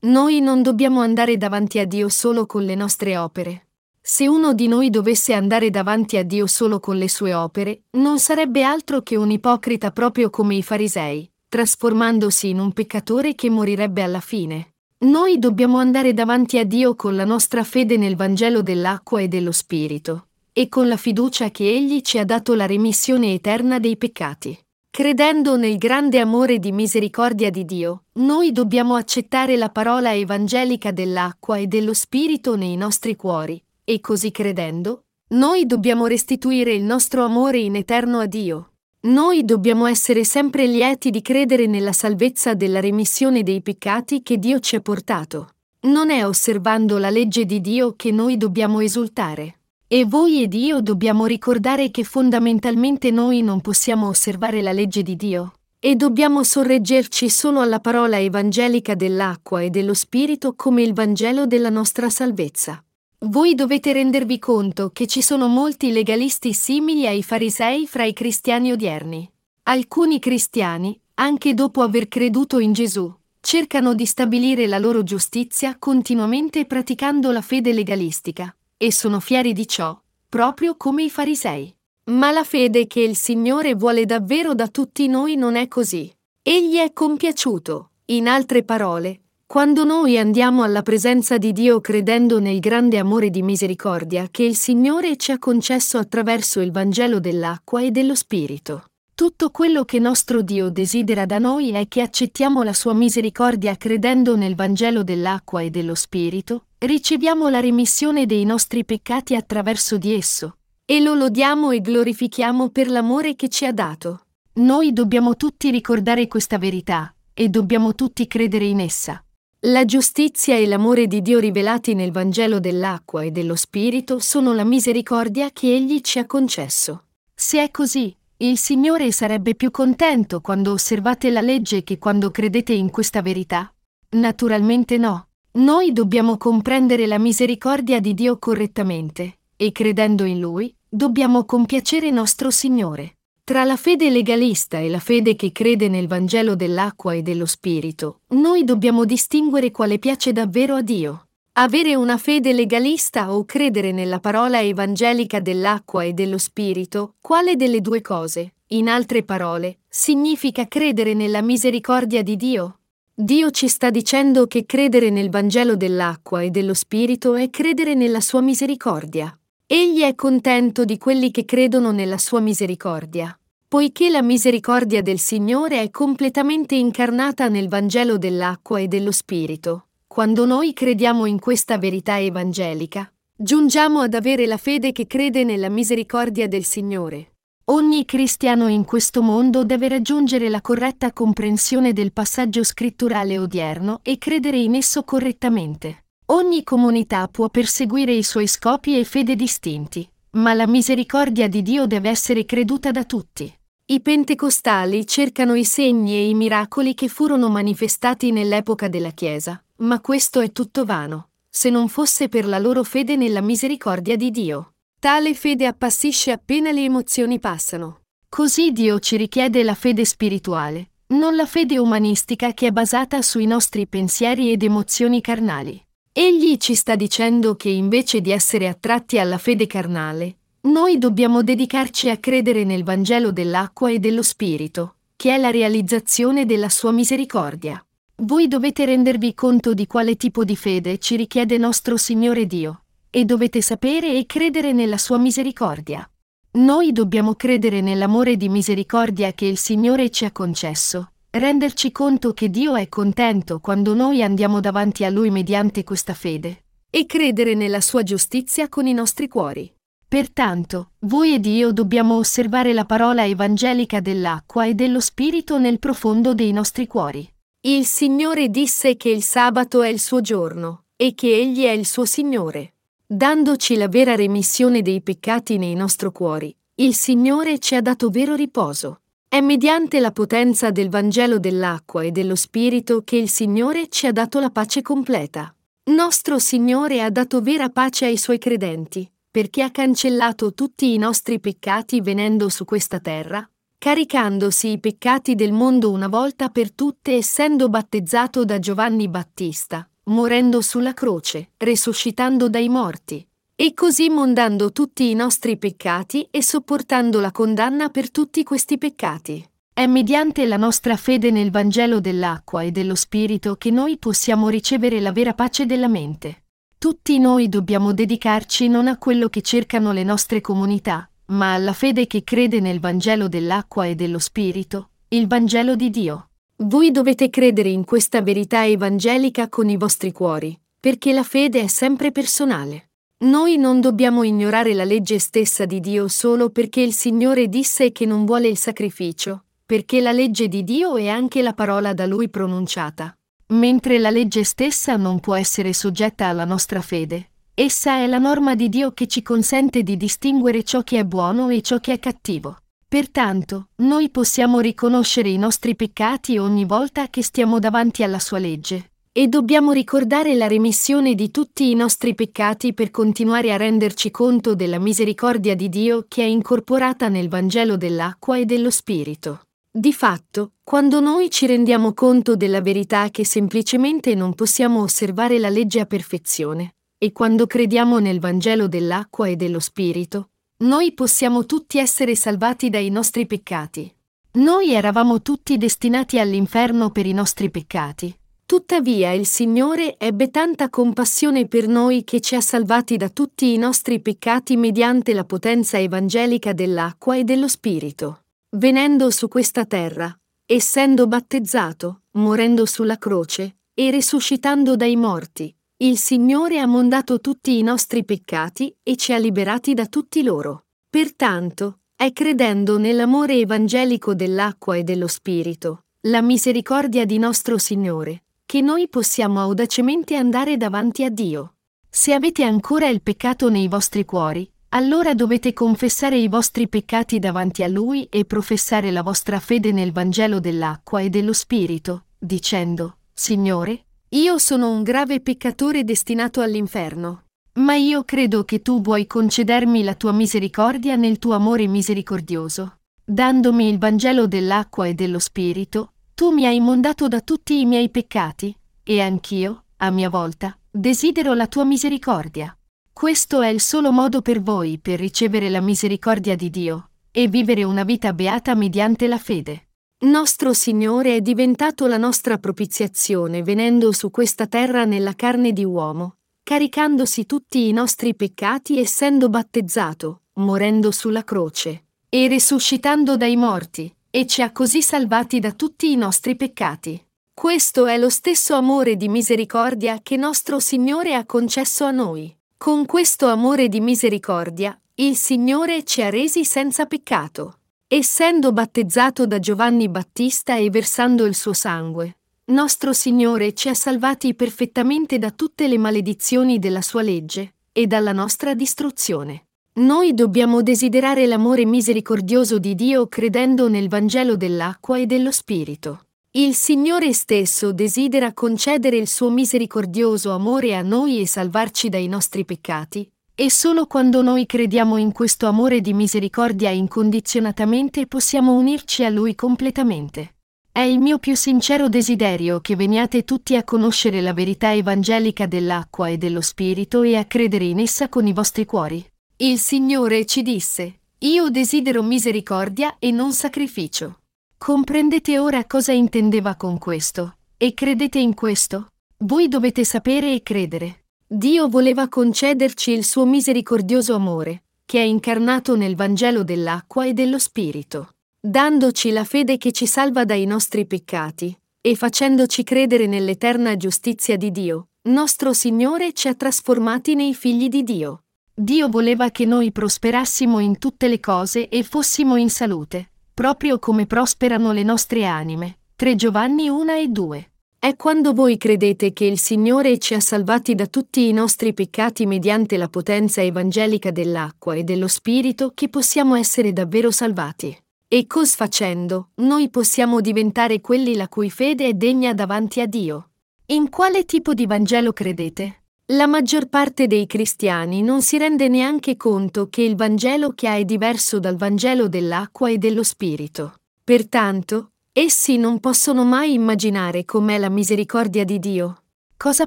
Noi 0.00 0.40
non 0.40 0.60
dobbiamo 0.60 1.00
andare 1.00 1.38
davanti 1.38 1.78
a 1.78 1.86
Dio 1.86 2.10
solo 2.10 2.44
con 2.44 2.64
le 2.64 2.74
nostre 2.74 3.16
opere. 3.16 3.63
Se 4.06 4.28
uno 4.28 4.52
di 4.52 4.68
noi 4.68 4.90
dovesse 4.90 5.32
andare 5.32 5.70
davanti 5.70 6.18
a 6.18 6.24
Dio 6.24 6.46
solo 6.46 6.78
con 6.78 6.98
le 6.98 7.08
sue 7.08 7.32
opere, 7.32 7.84
non 7.92 8.18
sarebbe 8.18 8.62
altro 8.62 9.00
che 9.00 9.16
un 9.16 9.30
ipocrita 9.30 9.92
proprio 9.92 10.28
come 10.28 10.56
i 10.56 10.62
farisei, 10.62 11.26
trasformandosi 11.48 12.50
in 12.50 12.58
un 12.58 12.74
peccatore 12.74 13.34
che 13.34 13.48
morirebbe 13.48 14.02
alla 14.02 14.20
fine. 14.20 14.74
Noi 15.06 15.38
dobbiamo 15.38 15.78
andare 15.78 16.12
davanti 16.12 16.58
a 16.58 16.66
Dio 16.66 16.94
con 16.96 17.16
la 17.16 17.24
nostra 17.24 17.64
fede 17.64 17.96
nel 17.96 18.14
Vangelo 18.14 18.60
dell'acqua 18.60 19.22
e 19.22 19.28
dello 19.28 19.52
Spirito, 19.52 20.26
e 20.52 20.68
con 20.68 20.86
la 20.86 20.98
fiducia 20.98 21.50
che 21.50 21.66
Egli 21.66 22.02
ci 22.02 22.18
ha 22.18 22.26
dato 22.26 22.52
la 22.52 22.66
remissione 22.66 23.32
eterna 23.32 23.78
dei 23.78 23.96
peccati. 23.96 24.54
Credendo 24.90 25.56
nel 25.56 25.78
grande 25.78 26.18
amore 26.18 26.58
di 26.58 26.72
misericordia 26.72 27.48
di 27.48 27.64
Dio, 27.64 28.02
noi 28.16 28.52
dobbiamo 28.52 28.96
accettare 28.96 29.56
la 29.56 29.70
parola 29.70 30.14
evangelica 30.14 30.90
dell'acqua 30.90 31.56
e 31.56 31.66
dello 31.66 31.94
Spirito 31.94 32.54
nei 32.54 32.76
nostri 32.76 33.16
cuori, 33.16 33.58
e 33.84 34.00
così 34.00 34.30
credendo, 34.30 35.02
noi 35.34 35.66
dobbiamo 35.66 36.06
restituire 36.06 36.72
il 36.72 36.82
nostro 36.82 37.24
amore 37.24 37.58
in 37.58 37.76
eterno 37.76 38.18
a 38.18 38.26
Dio. 38.26 38.70
Noi 39.04 39.44
dobbiamo 39.44 39.86
essere 39.86 40.24
sempre 40.24 40.66
lieti 40.66 41.10
di 41.10 41.20
credere 41.20 41.66
nella 41.66 41.92
salvezza 41.92 42.54
della 42.54 42.80
remissione 42.80 43.42
dei 43.42 43.60
peccati 43.60 44.22
che 44.22 44.38
Dio 44.38 44.60
ci 44.60 44.76
ha 44.76 44.80
portato. 44.80 45.50
Non 45.82 46.10
è 46.10 46.26
osservando 46.26 46.98
la 46.98 47.10
legge 47.10 47.44
di 47.44 47.60
Dio 47.60 47.94
che 47.96 48.10
noi 48.10 48.38
dobbiamo 48.38 48.80
esultare. 48.80 49.60
E 49.86 50.06
voi 50.06 50.42
ed 50.42 50.54
io 50.54 50.80
dobbiamo 50.80 51.26
ricordare 51.26 51.90
che 51.90 52.04
fondamentalmente 52.04 53.10
noi 53.10 53.42
non 53.42 53.60
possiamo 53.60 54.08
osservare 54.08 54.62
la 54.62 54.72
legge 54.72 55.02
di 55.02 55.16
Dio, 55.16 55.52
e 55.78 55.96
dobbiamo 55.96 56.42
sorreggerci 56.42 57.28
solo 57.28 57.60
alla 57.60 57.80
parola 57.80 58.18
evangelica 58.18 58.94
dell'acqua 58.94 59.60
e 59.60 59.68
dello 59.68 59.92
Spirito 59.94 60.54
come 60.54 60.82
il 60.82 60.94
Vangelo 60.94 61.46
della 61.46 61.68
nostra 61.68 62.08
salvezza. 62.08 62.83
Voi 63.26 63.54
dovete 63.54 63.94
rendervi 63.94 64.38
conto 64.38 64.90
che 64.90 65.06
ci 65.06 65.22
sono 65.22 65.48
molti 65.48 65.92
legalisti 65.92 66.52
simili 66.52 67.06
ai 67.06 67.22
farisei 67.22 67.86
fra 67.86 68.04
i 68.04 68.12
cristiani 68.12 68.70
odierni. 68.70 69.26
Alcuni 69.62 70.18
cristiani, 70.18 71.00
anche 71.14 71.54
dopo 71.54 71.80
aver 71.80 72.06
creduto 72.08 72.58
in 72.58 72.74
Gesù, 72.74 73.10
cercano 73.40 73.94
di 73.94 74.04
stabilire 74.04 74.66
la 74.66 74.76
loro 74.76 75.02
giustizia 75.02 75.76
continuamente 75.78 76.66
praticando 76.66 77.30
la 77.30 77.40
fede 77.40 77.72
legalistica, 77.72 78.54
e 78.76 78.92
sono 78.92 79.20
fieri 79.20 79.54
di 79.54 79.66
ciò, 79.66 79.98
proprio 80.28 80.76
come 80.76 81.04
i 81.04 81.10
farisei. 81.10 81.74
Ma 82.10 82.30
la 82.30 82.44
fede 82.44 82.86
che 82.86 83.00
il 83.00 83.16
Signore 83.16 83.74
vuole 83.74 84.04
davvero 84.04 84.54
da 84.54 84.68
tutti 84.68 85.06
noi 85.06 85.36
non 85.36 85.56
è 85.56 85.66
così. 85.66 86.14
Egli 86.42 86.76
è 86.76 86.92
compiaciuto, 86.92 87.90
in 88.06 88.28
altre 88.28 88.64
parole, 88.64 89.20
quando 89.46 89.84
noi 89.84 90.18
andiamo 90.18 90.62
alla 90.62 90.82
presenza 90.82 91.38
di 91.38 91.52
Dio 91.52 91.80
credendo 91.80 92.40
nel 92.40 92.58
grande 92.58 92.98
amore 92.98 93.30
di 93.30 93.42
misericordia 93.42 94.26
che 94.30 94.42
il 94.42 94.56
Signore 94.56 95.16
ci 95.16 95.30
ha 95.32 95.38
concesso 95.38 95.98
attraverso 95.98 96.60
il 96.60 96.72
Vangelo 96.72 97.20
dell'acqua 97.20 97.82
e 97.82 97.90
dello 97.90 98.14
Spirito. 98.14 98.86
Tutto 99.14 99.50
quello 99.50 99.84
che 99.84 100.00
nostro 100.00 100.42
Dio 100.42 100.70
desidera 100.70 101.24
da 101.24 101.38
noi 101.38 101.70
è 101.70 101.86
che 101.86 102.00
accettiamo 102.00 102.64
la 102.64 102.72
sua 102.72 102.94
misericordia 102.94 103.76
credendo 103.76 104.34
nel 104.34 104.56
Vangelo 104.56 105.04
dell'acqua 105.04 105.60
e 105.60 105.70
dello 105.70 105.94
Spirito, 105.94 106.64
riceviamo 106.78 107.48
la 107.48 107.60
remissione 107.60 108.26
dei 108.26 108.44
nostri 108.44 108.84
peccati 108.84 109.36
attraverso 109.36 109.98
di 109.98 110.14
esso, 110.14 110.56
e 110.84 111.00
lo 111.00 111.14
lodiamo 111.14 111.70
e 111.70 111.80
glorifichiamo 111.80 112.70
per 112.70 112.90
l'amore 112.90 113.36
che 113.36 113.48
ci 113.48 113.66
ha 113.66 113.72
dato. 113.72 114.22
Noi 114.54 114.92
dobbiamo 114.92 115.36
tutti 115.36 115.70
ricordare 115.70 116.26
questa 116.26 116.58
verità, 116.58 117.14
e 117.32 117.48
dobbiamo 117.48 117.94
tutti 117.94 118.26
credere 118.26 118.64
in 118.64 118.80
essa. 118.80 119.24
La 119.66 119.86
giustizia 119.86 120.56
e 120.56 120.66
l'amore 120.66 121.06
di 121.06 121.22
Dio 121.22 121.38
rivelati 121.38 121.94
nel 121.94 122.12
Vangelo 122.12 122.60
dell'acqua 122.60 123.22
e 123.22 123.30
dello 123.30 123.56
Spirito 123.56 124.18
sono 124.18 124.52
la 124.52 124.62
misericordia 124.62 125.48
che 125.52 125.74
Egli 125.74 126.02
ci 126.02 126.18
ha 126.18 126.26
concesso. 126.26 127.04
Se 127.34 127.62
è 127.62 127.70
così, 127.70 128.14
il 128.38 128.58
Signore 128.58 129.10
sarebbe 129.10 129.54
più 129.54 129.70
contento 129.70 130.42
quando 130.42 130.72
osservate 130.72 131.30
la 131.30 131.40
legge 131.40 131.82
che 131.82 131.96
quando 131.96 132.30
credete 132.30 132.74
in 132.74 132.90
questa 132.90 133.22
verità? 133.22 133.72
Naturalmente 134.10 134.98
no. 134.98 135.28
Noi 135.52 135.94
dobbiamo 135.94 136.36
comprendere 136.36 137.06
la 137.06 137.18
misericordia 137.18 138.00
di 138.00 138.12
Dio 138.12 138.38
correttamente, 138.38 139.38
e 139.56 139.72
credendo 139.72 140.24
in 140.24 140.40
Lui, 140.40 140.76
dobbiamo 140.86 141.46
compiacere 141.46 142.10
nostro 142.10 142.50
Signore. 142.50 143.14
Tra 143.46 143.64
la 143.64 143.76
fede 143.76 144.08
legalista 144.08 144.78
e 144.78 144.88
la 144.88 144.98
fede 144.98 145.36
che 145.36 145.52
crede 145.52 145.88
nel 145.88 146.06
Vangelo 146.06 146.56
dell'acqua 146.56 147.12
e 147.12 147.20
dello 147.20 147.44
Spirito, 147.44 148.20
noi 148.28 148.64
dobbiamo 148.64 149.04
distinguere 149.04 149.70
quale 149.70 149.98
piace 149.98 150.32
davvero 150.32 150.76
a 150.76 150.80
Dio. 150.80 151.26
Avere 151.56 151.94
una 151.94 152.16
fede 152.16 152.54
legalista 152.54 153.34
o 153.34 153.44
credere 153.44 153.92
nella 153.92 154.18
parola 154.18 154.62
evangelica 154.62 155.40
dell'acqua 155.40 156.04
e 156.04 156.14
dello 156.14 156.38
Spirito, 156.38 157.16
quale 157.20 157.54
delle 157.54 157.82
due 157.82 158.00
cose, 158.00 158.54
in 158.68 158.88
altre 158.88 159.24
parole, 159.24 159.80
significa 159.88 160.66
credere 160.66 161.12
nella 161.12 161.42
misericordia 161.42 162.22
di 162.22 162.36
Dio? 162.36 162.78
Dio 163.12 163.50
ci 163.50 163.68
sta 163.68 163.90
dicendo 163.90 164.46
che 164.46 164.64
credere 164.64 165.10
nel 165.10 165.28
Vangelo 165.28 165.76
dell'acqua 165.76 166.40
e 166.40 166.48
dello 166.48 166.72
Spirito 166.72 167.34
è 167.34 167.50
credere 167.50 167.92
nella 167.92 168.22
sua 168.22 168.40
misericordia. 168.40 169.38
Egli 169.66 170.02
è 170.02 170.14
contento 170.14 170.84
di 170.84 170.98
quelli 170.98 171.30
che 171.30 171.46
credono 171.46 171.90
nella 171.90 172.18
sua 172.18 172.38
misericordia. 172.38 173.34
Poiché 173.66 174.10
la 174.10 174.20
misericordia 174.20 175.00
del 175.00 175.18
Signore 175.18 175.80
è 175.80 175.90
completamente 175.90 176.74
incarnata 176.74 177.48
nel 177.48 177.68
Vangelo 177.68 178.18
dell'acqua 178.18 178.78
e 178.78 178.88
dello 178.88 179.10
Spirito, 179.10 179.86
quando 180.06 180.44
noi 180.44 180.74
crediamo 180.74 181.24
in 181.24 181.38
questa 181.38 181.78
verità 181.78 182.20
evangelica, 182.20 183.10
giungiamo 183.34 184.00
ad 184.00 184.12
avere 184.12 184.44
la 184.44 184.58
fede 184.58 184.92
che 184.92 185.06
crede 185.06 185.44
nella 185.44 185.70
misericordia 185.70 186.46
del 186.46 186.64
Signore. 186.64 187.32
Ogni 187.68 188.04
cristiano 188.04 188.68
in 188.68 188.84
questo 188.84 189.22
mondo 189.22 189.64
deve 189.64 189.88
raggiungere 189.88 190.50
la 190.50 190.60
corretta 190.60 191.10
comprensione 191.14 191.94
del 191.94 192.12
passaggio 192.12 192.62
scritturale 192.62 193.38
odierno 193.38 194.00
e 194.02 194.18
credere 194.18 194.58
in 194.58 194.74
esso 194.74 195.04
correttamente. 195.04 196.03
Ogni 196.26 196.64
comunità 196.64 197.28
può 197.28 197.50
perseguire 197.50 198.14
i 198.14 198.22
suoi 198.22 198.46
scopi 198.46 198.98
e 198.98 199.04
fede 199.04 199.36
distinti, 199.36 200.08
ma 200.32 200.54
la 200.54 200.66
misericordia 200.66 201.48
di 201.48 201.60
Dio 201.60 201.86
deve 201.86 202.08
essere 202.08 202.46
creduta 202.46 202.90
da 202.90 203.04
tutti. 203.04 203.52
I 203.86 204.00
pentecostali 204.00 205.06
cercano 205.06 205.54
i 205.54 205.66
segni 205.66 206.14
e 206.14 206.28
i 206.30 206.32
miracoli 206.32 206.94
che 206.94 207.08
furono 207.08 207.50
manifestati 207.50 208.30
nell'epoca 208.32 208.88
della 208.88 209.10
Chiesa, 209.10 209.62
ma 209.80 210.00
questo 210.00 210.40
è 210.40 210.50
tutto 210.50 210.86
vano, 210.86 211.28
se 211.50 211.68
non 211.68 211.88
fosse 211.88 212.30
per 212.30 212.46
la 212.46 212.58
loro 212.58 212.84
fede 212.84 213.16
nella 213.16 213.42
misericordia 213.42 214.16
di 214.16 214.30
Dio. 214.30 214.72
Tale 214.98 215.34
fede 215.34 215.66
appassisce 215.66 216.30
appena 216.30 216.70
le 216.70 216.84
emozioni 216.84 217.38
passano. 217.38 218.00
Così 218.30 218.72
Dio 218.72 218.98
ci 218.98 219.18
richiede 219.18 219.62
la 219.62 219.74
fede 219.74 220.06
spirituale, 220.06 220.92
non 221.08 221.36
la 221.36 221.44
fede 221.44 221.78
umanistica 221.78 222.54
che 222.54 222.68
è 222.68 222.70
basata 222.70 223.20
sui 223.20 223.44
nostri 223.44 223.86
pensieri 223.86 224.50
ed 224.52 224.62
emozioni 224.62 225.20
carnali. 225.20 225.84
Egli 226.16 226.58
ci 226.58 226.76
sta 226.76 226.94
dicendo 226.94 227.56
che 227.56 227.70
invece 227.70 228.20
di 228.20 228.30
essere 228.30 228.68
attratti 228.68 229.18
alla 229.18 229.36
fede 229.36 229.66
carnale, 229.66 230.36
noi 230.68 230.96
dobbiamo 230.96 231.42
dedicarci 231.42 232.08
a 232.08 232.18
credere 232.18 232.62
nel 232.62 232.84
Vangelo 232.84 233.32
dell'acqua 233.32 233.90
e 233.90 233.98
dello 233.98 234.22
Spirito, 234.22 234.94
che 235.16 235.34
è 235.34 235.38
la 235.38 235.50
realizzazione 235.50 236.46
della 236.46 236.68
sua 236.68 236.92
misericordia. 236.92 237.84
Voi 238.18 238.46
dovete 238.46 238.84
rendervi 238.84 239.34
conto 239.34 239.74
di 239.74 239.88
quale 239.88 240.14
tipo 240.14 240.44
di 240.44 240.54
fede 240.54 240.98
ci 240.98 241.16
richiede 241.16 241.58
nostro 241.58 241.96
Signore 241.96 242.46
Dio, 242.46 242.84
e 243.10 243.24
dovete 243.24 243.60
sapere 243.60 244.16
e 244.16 244.24
credere 244.24 244.72
nella 244.72 244.98
sua 244.98 245.18
misericordia. 245.18 246.08
Noi 246.52 246.92
dobbiamo 246.92 247.34
credere 247.34 247.80
nell'amore 247.80 248.36
di 248.36 248.48
misericordia 248.48 249.32
che 249.32 249.46
il 249.46 249.58
Signore 249.58 250.10
ci 250.10 250.24
ha 250.24 250.30
concesso, 250.30 251.13
renderci 251.34 251.90
conto 251.90 252.32
che 252.32 252.48
Dio 252.48 252.76
è 252.76 252.88
contento 252.88 253.58
quando 253.58 253.94
noi 253.94 254.22
andiamo 254.22 254.60
davanti 254.60 255.04
a 255.04 255.10
Lui 255.10 255.30
mediante 255.30 255.82
questa 255.82 256.14
fede, 256.14 256.64
e 256.90 257.06
credere 257.06 257.54
nella 257.54 257.80
sua 257.80 258.02
giustizia 258.02 258.68
con 258.68 258.86
i 258.86 258.92
nostri 258.92 259.26
cuori. 259.26 259.72
Pertanto, 260.06 260.92
voi 261.00 261.34
ed 261.34 261.46
io 261.46 261.72
dobbiamo 261.72 262.16
osservare 262.16 262.72
la 262.72 262.84
parola 262.84 263.26
evangelica 263.26 263.98
dell'acqua 264.00 264.66
e 264.66 264.74
dello 264.74 265.00
Spirito 265.00 265.58
nel 265.58 265.80
profondo 265.80 266.34
dei 266.34 266.52
nostri 266.52 266.86
cuori. 266.86 267.28
Il 267.62 267.84
Signore 267.84 268.48
disse 268.48 268.96
che 268.96 269.08
il 269.08 269.24
sabato 269.24 269.82
è 269.82 269.88
il 269.88 269.98
suo 269.98 270.20
giorno, 270.20 270.84
e 270.94 271.14
che 271.14 271.34
Egli 271.34 271.64
è 271.64 271.70
il 271.70 271.86
suo 271.86 272.04
Signore. 272.04 272.74
Dandoci 273.04 273.74
la 273.74 273.88
vera 273.88 274.14
remissione 274.14 274.82
dei 274.82 275.02
peccati 275.02 275.58
nei 275.58 275.74
nostri 275.74 276.12
cuori, 276.12 276.56
il 276.76 276.94
Signore 276.94 277.58
ci 277.58 277.74
ha 277.74 277.80
dato 277.80 278.08
vero 278.08 278.34
riposo. 278.34 279.00
È 279.34 279.40
mediante 279.40 279.98
la 279.98 280.12
potenza 280.12 280.70
del 280.70 280.88
Vangelo 280.88 281.40
dell'acqua 281.40 282.04
e 282.04 282.12
dello 282.12 282.36
Spirito 282.36 283.02
che 283.02 283.16
il 283.16 283.28
Signore 283.28 283.88
ci 283.88 284.06
ha 284.06 284.12
dato 284.12 284.38
la 284.38 284.50
pace 284.50 284.80
completa. 284.80 285.52
Nostro 285.90 286.38
Signore 286.38 287.02
ha 287.02 287.10
dato 287.10 287.40
vera 287.40 287.68
pace 287.68 288.04
ai 288.04 288.16
suoi 288.16 288.38
credenti, 288.38 289.10
perché 289.28 289.62
ha 289.62 289.72
cancellato 289.72 290.54
tutti 290.54 290.94
i 290.94 290.98
nostri 290.98 291.40
peccati 291.40 292.00
venendo 292.00 292.48
su 292.48 292.64
questa 292.64 293.00
terra, 293.00 293.44
caricandosi 293.76 294.68
i 294.68 294.78
peccati 294.78 295.34
del 295.34 295.50
mondo 295.50 295.90
una 295.90 296.06
volta 296.06 296.48
per 296.48 296.70
tutte 296.70 297.14
essendo 297.14 297.68
battezzato 297.68 298.44
da 298.44 298.60
Giovanni 298.60 299.08
Battista, 299.08 299.90
morendo 300.04 300.60
sulla 300.60 300.94
croce, 300.94 301.50
resuscitando 301.56 302.48
dai 302.48 302.68
morti, 302.68 303.26
e 303.56 303.72
così 303.72 304.08
mondando 304.08 304.72
tutti 304.72 305.10
i 305.10 305.14
nostri 305.14 305.56
peccati 305.56 306.26
e 306.30 306.42
sopportando 306.42 307.20
la 307.20 307.30
condanna 307.30 307.88
per 307.88 308.10
tutti 308.10 308.42
questi 308.42 308.78
peccati. 308.78 309.48
È 309.72 309.86
mediante 309.86 310.44
la 310.46 310.56
nostra 310.56 310.96
fede 310.96 311.30
nel 311.30 311.50
Vangelo 311.50 312.00
dell'acqua 312.00 312.62
e 312.62 312.70
dello 312.70 312.94
Spirito 312.94 313.54
che 313.56 313.70
noi 313.70 313.96
possiamo 313.98 314.48
ricevere 314.48 315.00
la 315.00 315.12
vera 315.12 315.34
pace 315.34 315.66
della 315.66 315.88
mente. 315.88 316.44
Tutti 316.78 317.18
noi 317.18 317.48
dobbiamo 317.48 317.92
dedicarci 317.92 318.68
non 318.68 318.88
a 318.88 318.98
quello 318.98 319.28
che 319.28 319.40
cercano 319.40 319.92
le 319.92 320.04
nostre 320.04 320.40
comunità, 320.40 321.08
ma 321.26 321.54
alla 321.54 321.72
fede 321.72 322.06
che 322.06 322.24
crede 322.24 322.60
nel 322.60 322.80
Vangelo 322.80 323.28
dell'acqua 323.28 323.86
e 323.86 323.94
dello 323.94 324.18
Spirito, 324.18 324.90
il 325.08 325.26
Vangelo 325.26 325.76
di 325.76 325.90
Dio. 325.90 326.28
Voi 326.56 326.90
dovete 326.90 327.30
credere 327.30 327.68
in 327.68 327.84
questa 327.84 328.20
verità 328.20 328.66
evangelica 328.66 329.48
con 329.48 329.68
i 329.68 329.76
vostri 329.76 330.12
cuori, 330.12 330.58
perché 330.78 331.12
la 331.12 331.24
fede 331.24 331.62
è 331.62 331.66
sempre 331.66 332.12
personale. 332.12 332.90
Noi 333.24 333.56
non 333.56 333.80
dobbiamo 333.80 334.22
ignorare 334.22 334.74
la 334.74 334.84
legge 334.84 335.18
stessa 335.18 335.64
di 335.64 335.80
Dio 335.80 336.08
solo 336.08 336.50
perché 336.50 336.82
il 336.82 336.92
Signore 336.92 337.48
disse 337.48 337.90
che 337.90 338.04
non 338.04 338.26
vuole 338.26 338.48
il 338.48 338.58
sacrificio, 338.58 339.44
perché 339.64 340.02
la 340.02 340.12
legge 340.12 340.46
di 340.46 340.62
Dio 340.62 340.96
è 340.96 341.08
anche 341.08 341.40
la 341.40 341.54
parola 341.54 341.94
da 341.94 342.04
Lui 342.04 342.28
pronunciata. 342.28 343.16
Mentre 343.46 343.98
la 343.98 344.10
legge 344.10 344.44
stessa 344.44 344.96
non 344.96 345.20
può 345.20 345.34
essere 345.36 345.72
soggetta 345.72 346.26
alla 346.26 346.44
nostra 346.44 346.82
fede, 346.82 347.30
essa 347.54 347.96
è 347.96 348.06
la 348.06 348.18
norma 348.18 348.54
di 348.54 348.68
Dio 348.68 348.92
che 348.92 349.06
ci 349.06 349.22
consente 349.22 349.82
di 349.82 349.96
distinguere 349.96 350.62
ciò 350.62 350.82
che 350.82 350.98
è 350.98 351.04
buono 351.04 351.48
e 351.48 351.62
ciò 351.62 351.78
che 351.78 351.94
è 351.94 351.98
cattivo. 351.98 352.58
Pertanto, 352.86 353.68
noi 353.76 354.10
possiamo 354.10 354.60
riconoscere 354.60 355.30
i 355.30 355.38
nostri 355.38 355.74
peccati 355.74 356.36
ogni 356.36 356.66
volta 356.66 357.08
che 357.08 357.22
stiamo 357.22 357.58
davanti 357.58 358.02
alla 358.02 358.18
sua 358.18 358.38
legge, 358.38 358.90
e 359.16 359.28
dobbiamo 359.28 359.70
ricordare 359.70 360.34
la 360.34 360.48
remissione 360.48 361.14
di 361.14 361.30
tutti 361.30 361.70
i 361.70 361.76
nostri 361.76 362.16
peccati 362.16 362.74
per 362.74 362.90
continuare 362.90 363.52
a 363.52 363.56
renderci 363.56 364.10
conto 364.10 364.56
della 364.56 364.80
misericordia 364.80 365.54
di 365.54 365.68
Dio 365.68 366.06
che 366.08 366.22
è 366.22 366.26
incorporata 366.26 367.06
nel 367.08 367.28
Vangelo 367.28 367.76
dell'acqua 367.76 368.38
e 368.38 368.44
dello 368.44 368.70
Spirito. 368.70 369.42
Di 369.70 369.92
fatto, 369.92 370.54
quando 370.64 370.98
noi 370.98 371.30
ci 371.30 371.46
rendiamo 371.46 371.94
conto 371.94 372.34
della 372.34 372.60
verità 372.60 373.08
che 373.10 373.24
semplicemente 373.24 374.16
non 374.16 374.34
possiamo 374.34 374.82
osservare 374.82 375.38
la 375.38 375.48
legge 375.48 375.78
a 375.78 375.86
perfezione, 375.86 376.74
e 376.98 377.12
quando 377.12 377.46
crediamo 377.46 378.00
nel 378.00 378.18
Vangelo 378.18 378.66
dell'acqua 378.66 379.28
e 379.28 379.36
dello 379.36 379.60
Spirito, 379.60 380.30
noi 380.64 380.90
possiamo 380.90 381.46
tutti 381.46 381.78
essere 381.78 382.16
salvati 382.16 382.68
dai 382.68 382.90
nostri 382.90 383.26
peccati. 383.26 383.94
Noi 384.32 384.72
eravamo 384.72 385.22
tutti 385.22 385.56
destinati 385.56 386.18
all'inferno 386.18 386.90
per 386.90 387.06
i 387.06 387.12
nostri 387.12 387.48
peccati, 387.48 388.12
Tuttavia 388.54 389.10
il 389.10 389.26
Signore 389.26 389.96
ebbe 389.98 390.30
tanta 390.30 390.70
compassione 390.70 391.48
per 391.48 391.66
noi 391.66 392.04
che 392.04 392.20
ci 392.20 392.36
ha 392.36 392.40
salvati 392.40 392.96
da 392.96 393.08
tutti 393.08 393.52
i 393.52 393.56
nostri 393.56 393.98
peccati 394.00 394.56
mediante 394.56 395.12
la 395.12 395.24
potenza 395.24 395.76
evangelica 395.76 396.52
dell'acqua 396.52 397.16
e 397.16 397.24
dello 397.24 397.48
Spirito. 397.48 398.20
Venendo 398.50 399.10
su 399.10 399.26
questa 399.26 399.64
terra, 399.64 400.16
essendo 400.46 401.08
battezzato, 401.08 402.02
morendo 402.12 402.64
sulla 402.64 402.96
croce, 402.96 403.56
e 403.74 403.90
risuscitando 403.90 404.76
dai 404.76 404.94
morti, 404.94 405.52
il 405.78 405.98
Signore 405.98 406.60
ha 406.60 406.66
mondato 406.66 407.18
tutti 407.18 407.58
i 407.58 407.62
nostri 407.62 408.04
peccati 408.04 408.72
e 408.84 408.94
ci 408.94 409.12
ha 409.12 409.18
liberati 409.18 409.74
da 409.74 409.86
tutti 409.86 410.22
loro. 410.22 410.66
Pertanto, 410.88 411.80
è 411.96 412.12
credendo 412.12 412.78
nell'amore 412.78 413.34
evangelico 413.34 414.14
dell'acqua 414.14 414.76
e 414.76 414.84
dello 414.84 415.08
Spirito, 415.08 415.86
la 416.02 416.22
misericordia 416.22 417.04
di 417.04 417.18
nostro 417.18 417.58
Signore, 417.58 418.23
che 418.54 418.60
noi 418.60 418.86
possiamo 418.88 419.40
audacemente 419.40 420.14
andare 420.14 420.56
davanti 420.56 421.02
a 421.02 421.10
Dio. 421.10 421.54
Se 421.90 422.12
avete 422.12 422.44
ancora 422.44 422.86
il 422.86 423.02
peccato 423.02 423.50
nei 423.50 423.66
vostri 423.66 424.04
cuori, 424.04 424.48
allora 424.68 425.12
dovete 425.12 425.52
confessare 425.52 426.18
i 426.18 426.28
vostri 426.28 426.68
peccati 426.68 427.18
davanti 427.18 427.64
a 427.64 427.66
Lui 427.66 428.04
e 428.04 428.24
professare 428.24 428.92
la 428.92 429.02
vostra 429.02 429.40
fede 429.40 429.72
nel 429.72 429.90
Vangelo 429.90 430.38
dell'acqua 430.38 431.00
e 431.00 431.10
dello 431.10 431.32
Spirito, 431.32 432.04
dicendo, 432.16 432.98
Signore, 433.12 433.86
io 434.10 434.38
sono 434.38 434.70
un 434.70 434.84
grave 434.84 435.18
peccatore 435.18 435.82
destinato 435.82 436.40
all'inferno. 436.40 437.24
Ma 437.54 437.74
io 437.74 438.04
credo 438.04 438.44
che 438.44 438.62
tu 438.62 438.80
vuoi 438.80 439.08
concedermi 439.08 439.82
la 439.82 439.96
tua 439.96 440.12
misericordia 440.12 440.94
nel 440.94 441.18
tuo 441.18 441.34
amore 441.34 441.66
misericordioso. 441.66 442.78
Dandomi 443.04 443.68
il 443.68 443.78
Vangelo 443.78 444.28
dell'acqua 444.28 444.86
e 444.86 444.94
dello 444.94 445.18
Spirito, 445.18 445.93
tu 446.14 446.30
mi 446.30 446.46
hai 446.46 446.60
mondato 446.60 447.08
da 447.08 447.20
tutti 447.20 447.60
i 447.60 447.66
miei 447.66 447.90
peccati, 447.90 448.56
e 448.84 449.00
anch'io, 449.00 449.64
a 449.78 449.90
mia 449.90 450.08
volta, 450.08 450.56
desidero 450.70 451.34
la 451.34 451.48
tua 451.48 451.64
misericordia. 451.64 452.56
Questo 452.92 453.40
è 453.40 453.48
il 453.48 453.60
solo 453.60 453.90
modo 453.90 454.22
per 454.22 454.40
voi 454.40 454.78
per 454.78 455.00
ricevere 455.00 455.48
la 455.48 455.60
misericordia 455.60 456.36
di 456.36 456.50
Dio 456.50 456.90
e 457.10 457.26
vivere 457.26 457.64
una 457.64 457.82
vita 457.82 458.12
beata 458.12 458.54
mediante 458.54 459.08
la 459.08 459.18
fede. 459.18 459.70
Nostro 460.04 460.52
Signore 460.52 461.16
è 461.16 461.20
diventato 461.20 461.86
la 461.86 461.96
nostra 461.96 462.38
propiziazione 462.38 463.42
venendo 463.42 463.90
su 463.90 464.10
questa 464.10 464.46
terra 464.46 464.84
nella 464.84 465.14
carne 465.14 465.52
di 465.52 465.64
uomo, 465.64 466.18
caricandosi 466.44 467.26
tutti 467.26 467.68
i 467.68 467.72
nostri 467.72 468.14
peccati 468.14 468.78
essendo 468.78 469.28
battezzato, 469.28 470.22
morendo 470.34 470.92
sulla 470.92 471.24
croce, 471.24 471.86
e 472.08 472.28
risuscitando 472.28 473.16
dai 473.16 473.34
morti, 473.34 473.92
e 474.16 474.28
ci 474.28 474.42
ha 474.42 474.52
così 474.52 474.80
salvati 474.80 475.40
da 475.40 475.50
tutti 475.50 475.90
i 475.90 475.96
nostri 475.96 476.36
peccati. 476.36 477.04
Questo 477.34 477.86
è 477.86 477.98
lo 477.98 478.08
stesso 478.08 478.54
amore 478.54 478.94
di 478.94 479.08
misericordia 479.08 479.98
che 480.04 480.16
nostro 480.16 480.60
Signore 480.60 481.16
ha 481.16 481.26
concesso 481.26 481.84
a 481.84 481.90
noi. 481.90 482.32
Con 482.56 482.86
questo 482.86 483.26
amore 483.26 483.68
di 483.68 483.80
misericordia, 483.80 484.80
il 484.96 485.16
Signore 485.16 485.82
ci 485.82 486.00
ha 486.00 486.10
resi 486.10 486.44
senza 486.44 486.86
peccato. 486.86 487.58
Essendo 487.88 488.52
battezzato 488.52 489.26
da 489.26 489.40
Giovanni 489.40 489.88
Battista 489.88 490.54
e 490.54 490.70
versando 490.70 491.24
il 491.24 491.34
suo 491.34 491.52
sangue, 491.52 492.18
nostro 492.52 492.92
Signore 492.92 493.52
ci 493.52 493.68
ha 493.68 493.74
salvati 493.74 494.36
perfettamente 494.36 495.18
da 495.18 495.32
tutte 495.32 495.66
le 495.66 495.76
maledizioni 495.76 496.60
della 496.60 496.82
sua 496.82 497.02
legge 497.02 497.54
e 497.72 497.88
dalla 497.88 498.12
nostra 498.12 498.54
distruzione. 498.54 499.46
Noi 499.76 500.14
dobbiamo 500.14 500.62
desiderare 500.62 501.26
l'amore 501.26 501.64
misericordioso 501.64 502.60
di 502.60 502.76
Dio 502.76 503.08
credendo 503.08 503.68
nel 503.68 503.88
Vangelo 503.88 504.36
dell'acqua 504.36 504.98
e 504.98 505.06
dello 505.06 505.32
Spirito. 505.32 506.04
Il 506.30 506.54
Signore 506.54 507.12
stesso 507.12 507.72
desidera 507.72 508.32
concedere 508.32 508.96
il 508.96 509.08
suo 509.08 509.30
misericordioso 509.30 510.30
amore 510.30 510.76
a 510.76 510.82
noi 510.82 511.20
e 511.20 511.26
salvarci 511.26 511.88
dai 511.88 512.06
nostri 512.06 512.44
peccati, 512.44 513.10
e 513.34 513.50
solo 513.50 513.88
quando 513.88 514.22
noi 514.22 514.46
crediamo 514.46 514.96
in 514.96 515.10
questo 515.10 515.48
amore 515.48 515.80
di 515.80 515.92
misericordia 515.92 516.70
incondizionatamente 516.70 518.06
possiamo 518.06 518.54
unirci 518.54 519.02
a 519.02 519.08
Lui 519.08 519.34
completamente. 519.34 520.36
È 520.70 520.82
il 520.82 521.00
mio 521.00 521.18
più 521.18 521.34
sincero 521.34 521.88
desiderio 521.88 522.60
che 522.60 522.76
veniate 522.76 523.24
tutti 523.24 523.56
a 523.56 523.64
conoscere 523.64 524.20
la 524.20 524.34
verità 524.34 524.72
evangelica 524.72 525.46
dell'acqua 525.46 526.06
e 526.06 526.16
dello 526.16 526.42
Spirito 526.42 527.02
e 527.02 527.16
a 527.16 527.24
credere 527.24 527.64
in 527.64 527.80
essa 527.80 528.08
con 528.08 528.28
i 528.28 528.32
vostri 528.32 528.64
cuori. 528.64 529.04
Il 529.36 529.58
Signore 529.58 530.26
ci 530.26 530.42
disse, 530.42 531.00
Io 531.18 531.50
desidero 531.50 532.04
misericordia 532.04 532.98
e 533.00 533.10
non 533.10 533.32
sacrificio. 533.32 534.20
Comprendete 534.56 535.40
ora 535.40 535.64
cosa 535.64 535.90
intendeva 535.90 536.54
con 536.54 536.78
questo, 536.78 537.38
e 537.56 537.74
credete 537.74 538.20
in 538.20 538.34
questo? 538.34 538.92
Voi 539.24 539.48
dovete 539.48 539.82
sapere 539.84 540.32
e 540.32 540.44
credere. 540.44 541.06
Dio 541.26 541.66
voleva 541.68 542.08
concederci 542.08 542.92
il 542.92 543.04
suo 543.04 543.26
misericordioso 543.26 544.14
amore, 544.14 544.66
che 544.86 545.00
è 545.00 545.04
incarnato 545.04 545.74
nel 545.74 545.96
Vangelo 545.96 546.44
dell'acqua 546.44 547.04
e 547.04 547.12
dello 547.12 547.40
Spirito, 547.40 548.10
dandoci 548.38 549.10
la 549.10 549.24
fede 549.24 549.56
che 549.56 549.72
ci 549.72 549.86
salva 549.86 550.24
dai 550.24 550.44
nostri 550.46 550.86
peccati, 550.86 551.58
e 551.80 551.96
facendoci 551.96 552.62
credere 552.62 553.08
nell'eterna 553.08 553.76
giustizia 553.76 554.36
di 554.36 554.52
Dio, 554.52 554.90
nostro 555.08 555.52
Signore 555.52 556.12
ci 556.12 556.28
ha 556.28 556.34
trasformati 556.34 557.16
nei 557.16 557.34
figli 557.34 557.68
di 557.68 557.82
Dio. 557.82 558.23
Dio 558.56 558.88
voleva 558.88 559.30
che 559.30 559.46
noi 559.46 559.72
prosperassimo 559.72 560.60
in 560.60 560.78
tutte 560.78 561.08
le 561.08 561.18
cose 561.18 561.68
e 561.68 561.82
fossimo 561.82 562.36
in 562.36 562.50
salute, 562.50 563.10
proprio 563.34 563.80
come 563.80 564.06
prosperano 564.06 564.70
le 564.70 564.84
nostre 564.84 565.24
anime. 565.24 565.78
3 565.96 566.14
Giovanni 566.14 566.68
1 566.68 566.92
e 566.92 567.08
2. 567.08 567.50
È 567.80 567.96
quando 567.96 568.32
voi 568.32 568.56
credete 568.56 569.12
che 569.12 569.24
il 569.24 569.40
Signore 569.40 569.98
ci 569.98 570.14
ha 570.14 570.20
salvati 570.20 570.76
da 570.76 570.86
tutti 570.86 571.28
i 571.28 571.32
nostri 571.32 571.74
peccati 571.74 572.26
mediante 572.26 572.76
la 572.76 572.88
potenza 572.88 573.42
evangelica 573.42 574.12
dell'acqua 574.12 574.76
e 574.76 574.84
dello 574.84 575.08
Spirito 575.08 575.72
che 575.74 575.88
possiamo 575.88 576.36
essere 576.36 576.72
davvero 576.72 577.10
salvati. 577.10 577.76
E 578.06 578.26
cos 578.28 578.54
facendo, 578.54 579.30
noi 579.36 579.68
possiamo 579.68 580.20
diventare 580.20 580.80
quelli 580.80 581.16
la 581.16 581.26
cui 581.26 581.50
fede 581.50 581.88
è 581.88 581.92
degna 581.94 582.32
davanti 582.32 582.80
a 582.80 582.86
Dio. 582.86 583.30
In 583.66 583.90
quale 583.90 584.24
tipo 584.24 584.54
di 584.54 584.64
Vangelo 584.64 585.12
credete? 585.12 585.83
La 586.08 586.26
maggior 586.26 586.66
parte 586.66 587.06
dei 587.06 587.26
cristiani 587.26 588.02
non 588.02 588.20
si 588.20 588.36
rende 588.36 588.68
neanche 588.68 589.16
conto 589.16 589.70
che 589.70 589.80
il 589.80 589.96
Vangelo 589.96 590.50
che 590.50 590.68
ha 590.68 590.74
è 590.74 590.84
diverso 590.84 591.40
dal 591.40 591.56
Vangelo 591.56 592.08
dell'acqua 592.08 592.68
e 592.68 592.76
dello 592.76 593.02
Spirito. 593.02 593.76
Pertanto, 594.04 594.90
essi 595.12 595.56
non 595.56 595.80
possono 595.80 596.26
mai 596.26 596.52
immaginare 596.52 597.24
com'è 597.24 597.56
la 597.56 597.70
misericordia 597.70 598.44
di 598.44 598.58
Dio. 598.58 599.04
Cosa 599.34 599.66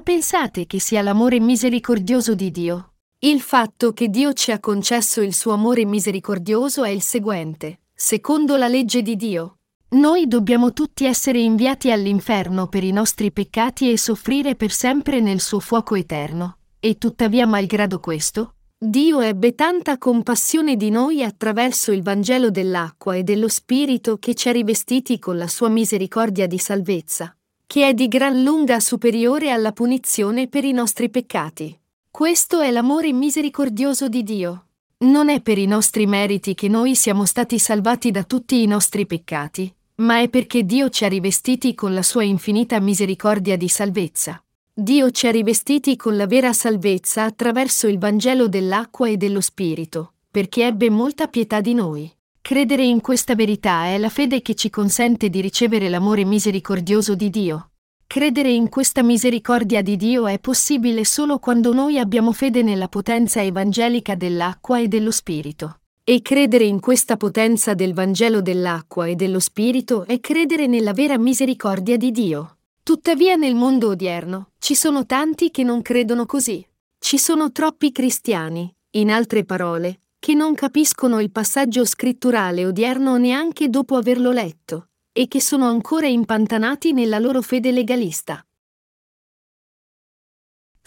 pensate 0.00 0.66
che 0.66 0.78
sia 0.78 1.02
l'amore 1.02 1.40
misericordioso 1.40 2.36
di 2.36 2.52
Dio? 2.52 2.92
Il 3.18 3.40
fatto 3.40 3.92
che 3.92 4.08
Dio 4.08 4.32
ci 4.32 4.52
ha 4.52 4.60
concesso 4.60 5.20
il 5.20 5.34
suo 5.34 5.54
amore 5.54 5.84
misericordioso 5.84 6.84
è 6.84 6.90
il 6.90 7.02
seguente. 7.02 7.80
Secondo 7.92 8.56
la 8.56 8.68
legge 8.68 9.02
di 9.02 9.16
Dio, 9.16 9.57
noi 9.90 10.26
dobbiamo 10.28 10.74
tutti 10.74 11.06
essere 11.06 11.38
inviati 11.38 11.90
all'inferno 11.90 12.66
per 12.66 12.84
i 12.84 12.92
nostri 12.92 13.32
peccati 13.32 13.90
e 13.90 13.96
soffrire 13.96 14.54
per 14.54 14.70
sempre 14.70 15.20
nel 15.20 15.40
suo 15.40 15.60
fuoco 15.60 15.94
eterno. 15.94 16.58
E 16.78 16.98
tuttavia, 16.98 17.46
malgrado 17.46 17.98
questo, 17.98 18.54
Dio 18.76 19.20
ebbe 19.20 19.54
tanta 19.54 19.96
compassione 19.96 20.76
di 20.76 20.90
noi 20.90 21.24
attraverso 21.24 21.90
il 21.90 22.02
Vangelo 22.02 22.50
dell'acqua 22.50 23.16
e 23.16 23.22
dello 23.22 23.48
Spirito 23.48 24.18
che 24.18 24.34
ci 24.34 24.50
ha 24.50 24.52
rivestiti 24.52 25.18
con 25.18 25.38
la 25.38 25.48
sua 25.48 25.70
misericordia 25.70 26.46
di 26.46 26.58
salvezza, 26.58 27.34
che 27.66 27.88
è 27.88 27.94
di 27.94 28.08
gran 28.08 28.42
lunga 28.42 28.80
superiore 28.80 29.50
alla 29.50 29.72
punizione 29.72 30.48
per 30.48 30.64
i 30.64 30.72
nostri 30.72 31.08
peccati. 31.08 31.76
Questo 32.10 32.60
è 32.60 32.70
l'amore 32.70 33.10
misericordioso 33.12 34.08
di 34.08 34.22
Dio. 34.22 34.66
Non 34.98 35.30
è 35.30 35.40
per 35.40 35.56
i 35.58 35.66
nostri 35.66 36.06
meriti 36.06 36.54
che 36.54 36.68
noi 36.68 36.94
siamo 36.94 37.24
stati 37.24 37.58
salvati 37.58 38.10
da 38.10 38.24
tutti 38.24 38.62
i 38.62 38.66
nostri 38.66 39.06
peccati, 39.06 39.72
ma 40.00 40.20
è 40.20 40.28
perché 40.28 40.64
Dio 40.64 40.90
ci 40.90 41.04
ha 41.04 41.08
rivestiti 41.08 41.74
con 41.74 41.92
la 41.92 42.02
sua 42.02 42.22
infinita 42.22 42.78
misericordia 42.80 43.56
di 43.56 43.68
salvezza. 43.68 44.42
Dio 44.72 45.10
ci 45.10 45.26
ha 45.26 45.32
rivestiti 45.32 45.96
con 45.96 46.16
la 46.16 46.26
vera 46.26 46.52
salvezza 46.52 47.24
attraverso 47.24 47.88
il 47.88 47.98
Vangelo 47.98 48.46
dell'acqua 48.46 49.08
e 49.08 49.16
dello 49.16 49.40
Spirito, 49.40 50.12
perché 50.30 50.66
ebbe 50.66 50.88
molta 50.88 51.26
pietà 51.26 51.60
di 51.60 51.74
noi. 51.74 52.08
Credere 52.40 52.84
in 52.84 53.00
questa 53.00 53.34
verità 53.34 53.86
è 53.86 53.98
la 53.98 54.08
fede 54.08 54.40
che 54.40 54.54
ci 54.54 54.70
consente 54.70 55.28
di 55.28 55.40
ricevere 55.40 55.88
l'amore 55.88 56.24
misericordioso 56.24 57.16
di 57.16 57.28
Dio. 57.28 57.70
Credere 58.06 58.50
in 58.50 58.68
questa 58.68 59.02
misericordia 59.02 59.82
di 59.82 59.96
Dio 59.96 60.28
è 60.28 60.38
possibile 60.38 61.04
solo 61.04 61.40
quando 61.40 61.74
noi 61.74 61.98
abbiamo 61.98 62.32
fede 62.32 62.62
nella 62.62 62.88
potenza 62.88 63.42
evangelica 63.42 64.14
dell'acqua 64.14 64.78
e 64.78 64.86
dello 64.86 65.10
Spirito. 65.10 65.80
E 66.10 66.22
credere 66.22 66.64
in 66.64 66.80
questa 66.80 67.18
potenza 67.18 67.74
del 67.74 67.92
Vangelo 67.92 68.40
dell'acqua 68.40 69.04
e 69.04 69.14
dello 69.14 69.38
Spirito 69.38 70.06
è 70.06 70.20
credere 70.20 70.66
nella 70.66 70.94
vera 70.94 71.18
misericordia 71.18 71.98
di 71.98 72.10
Dio. 72.10 72.60
Tuttavia 72.82 73.34
nel 73.34 73.54
mondo 73.54 73.88
odierno 73.88 74.52
ci 74.58 74.74
sono 74.74 75.04
tanti 75.04 75.50
che 75.50 75.64
non 75.64 75.82
credono 75.82 76.24
così. 76.24 76.66
Ci 76.98 77.18
sono 77.18 77.52
troppi 77.52 77.92
cristiani, 77.92 78.74
in 78.92 79.10
altre 79.10 79.44
parole, 79.44 80.00
che 80.18 80.32
non 80.32 80.54
capiscono 80.54 81.20
il 81.20 81.30
passaggio 81.30 81.84
scritturale 81.84 82.64
odierno 82.64 83.18
neanche 83.18 83.68
dopo 83.68 83.94
averlo 83.94 84.30
letto, 84.30 84.88
e 85.12 85.28
che 85.28 85.42
sono 85.42 85.66
ancora 85.66 86.06
impantanati 86.06 86.94
nella 86.94 87.18
loro 87.18 87.42
fede 87.42 87.70
legalista. 87.70 88.42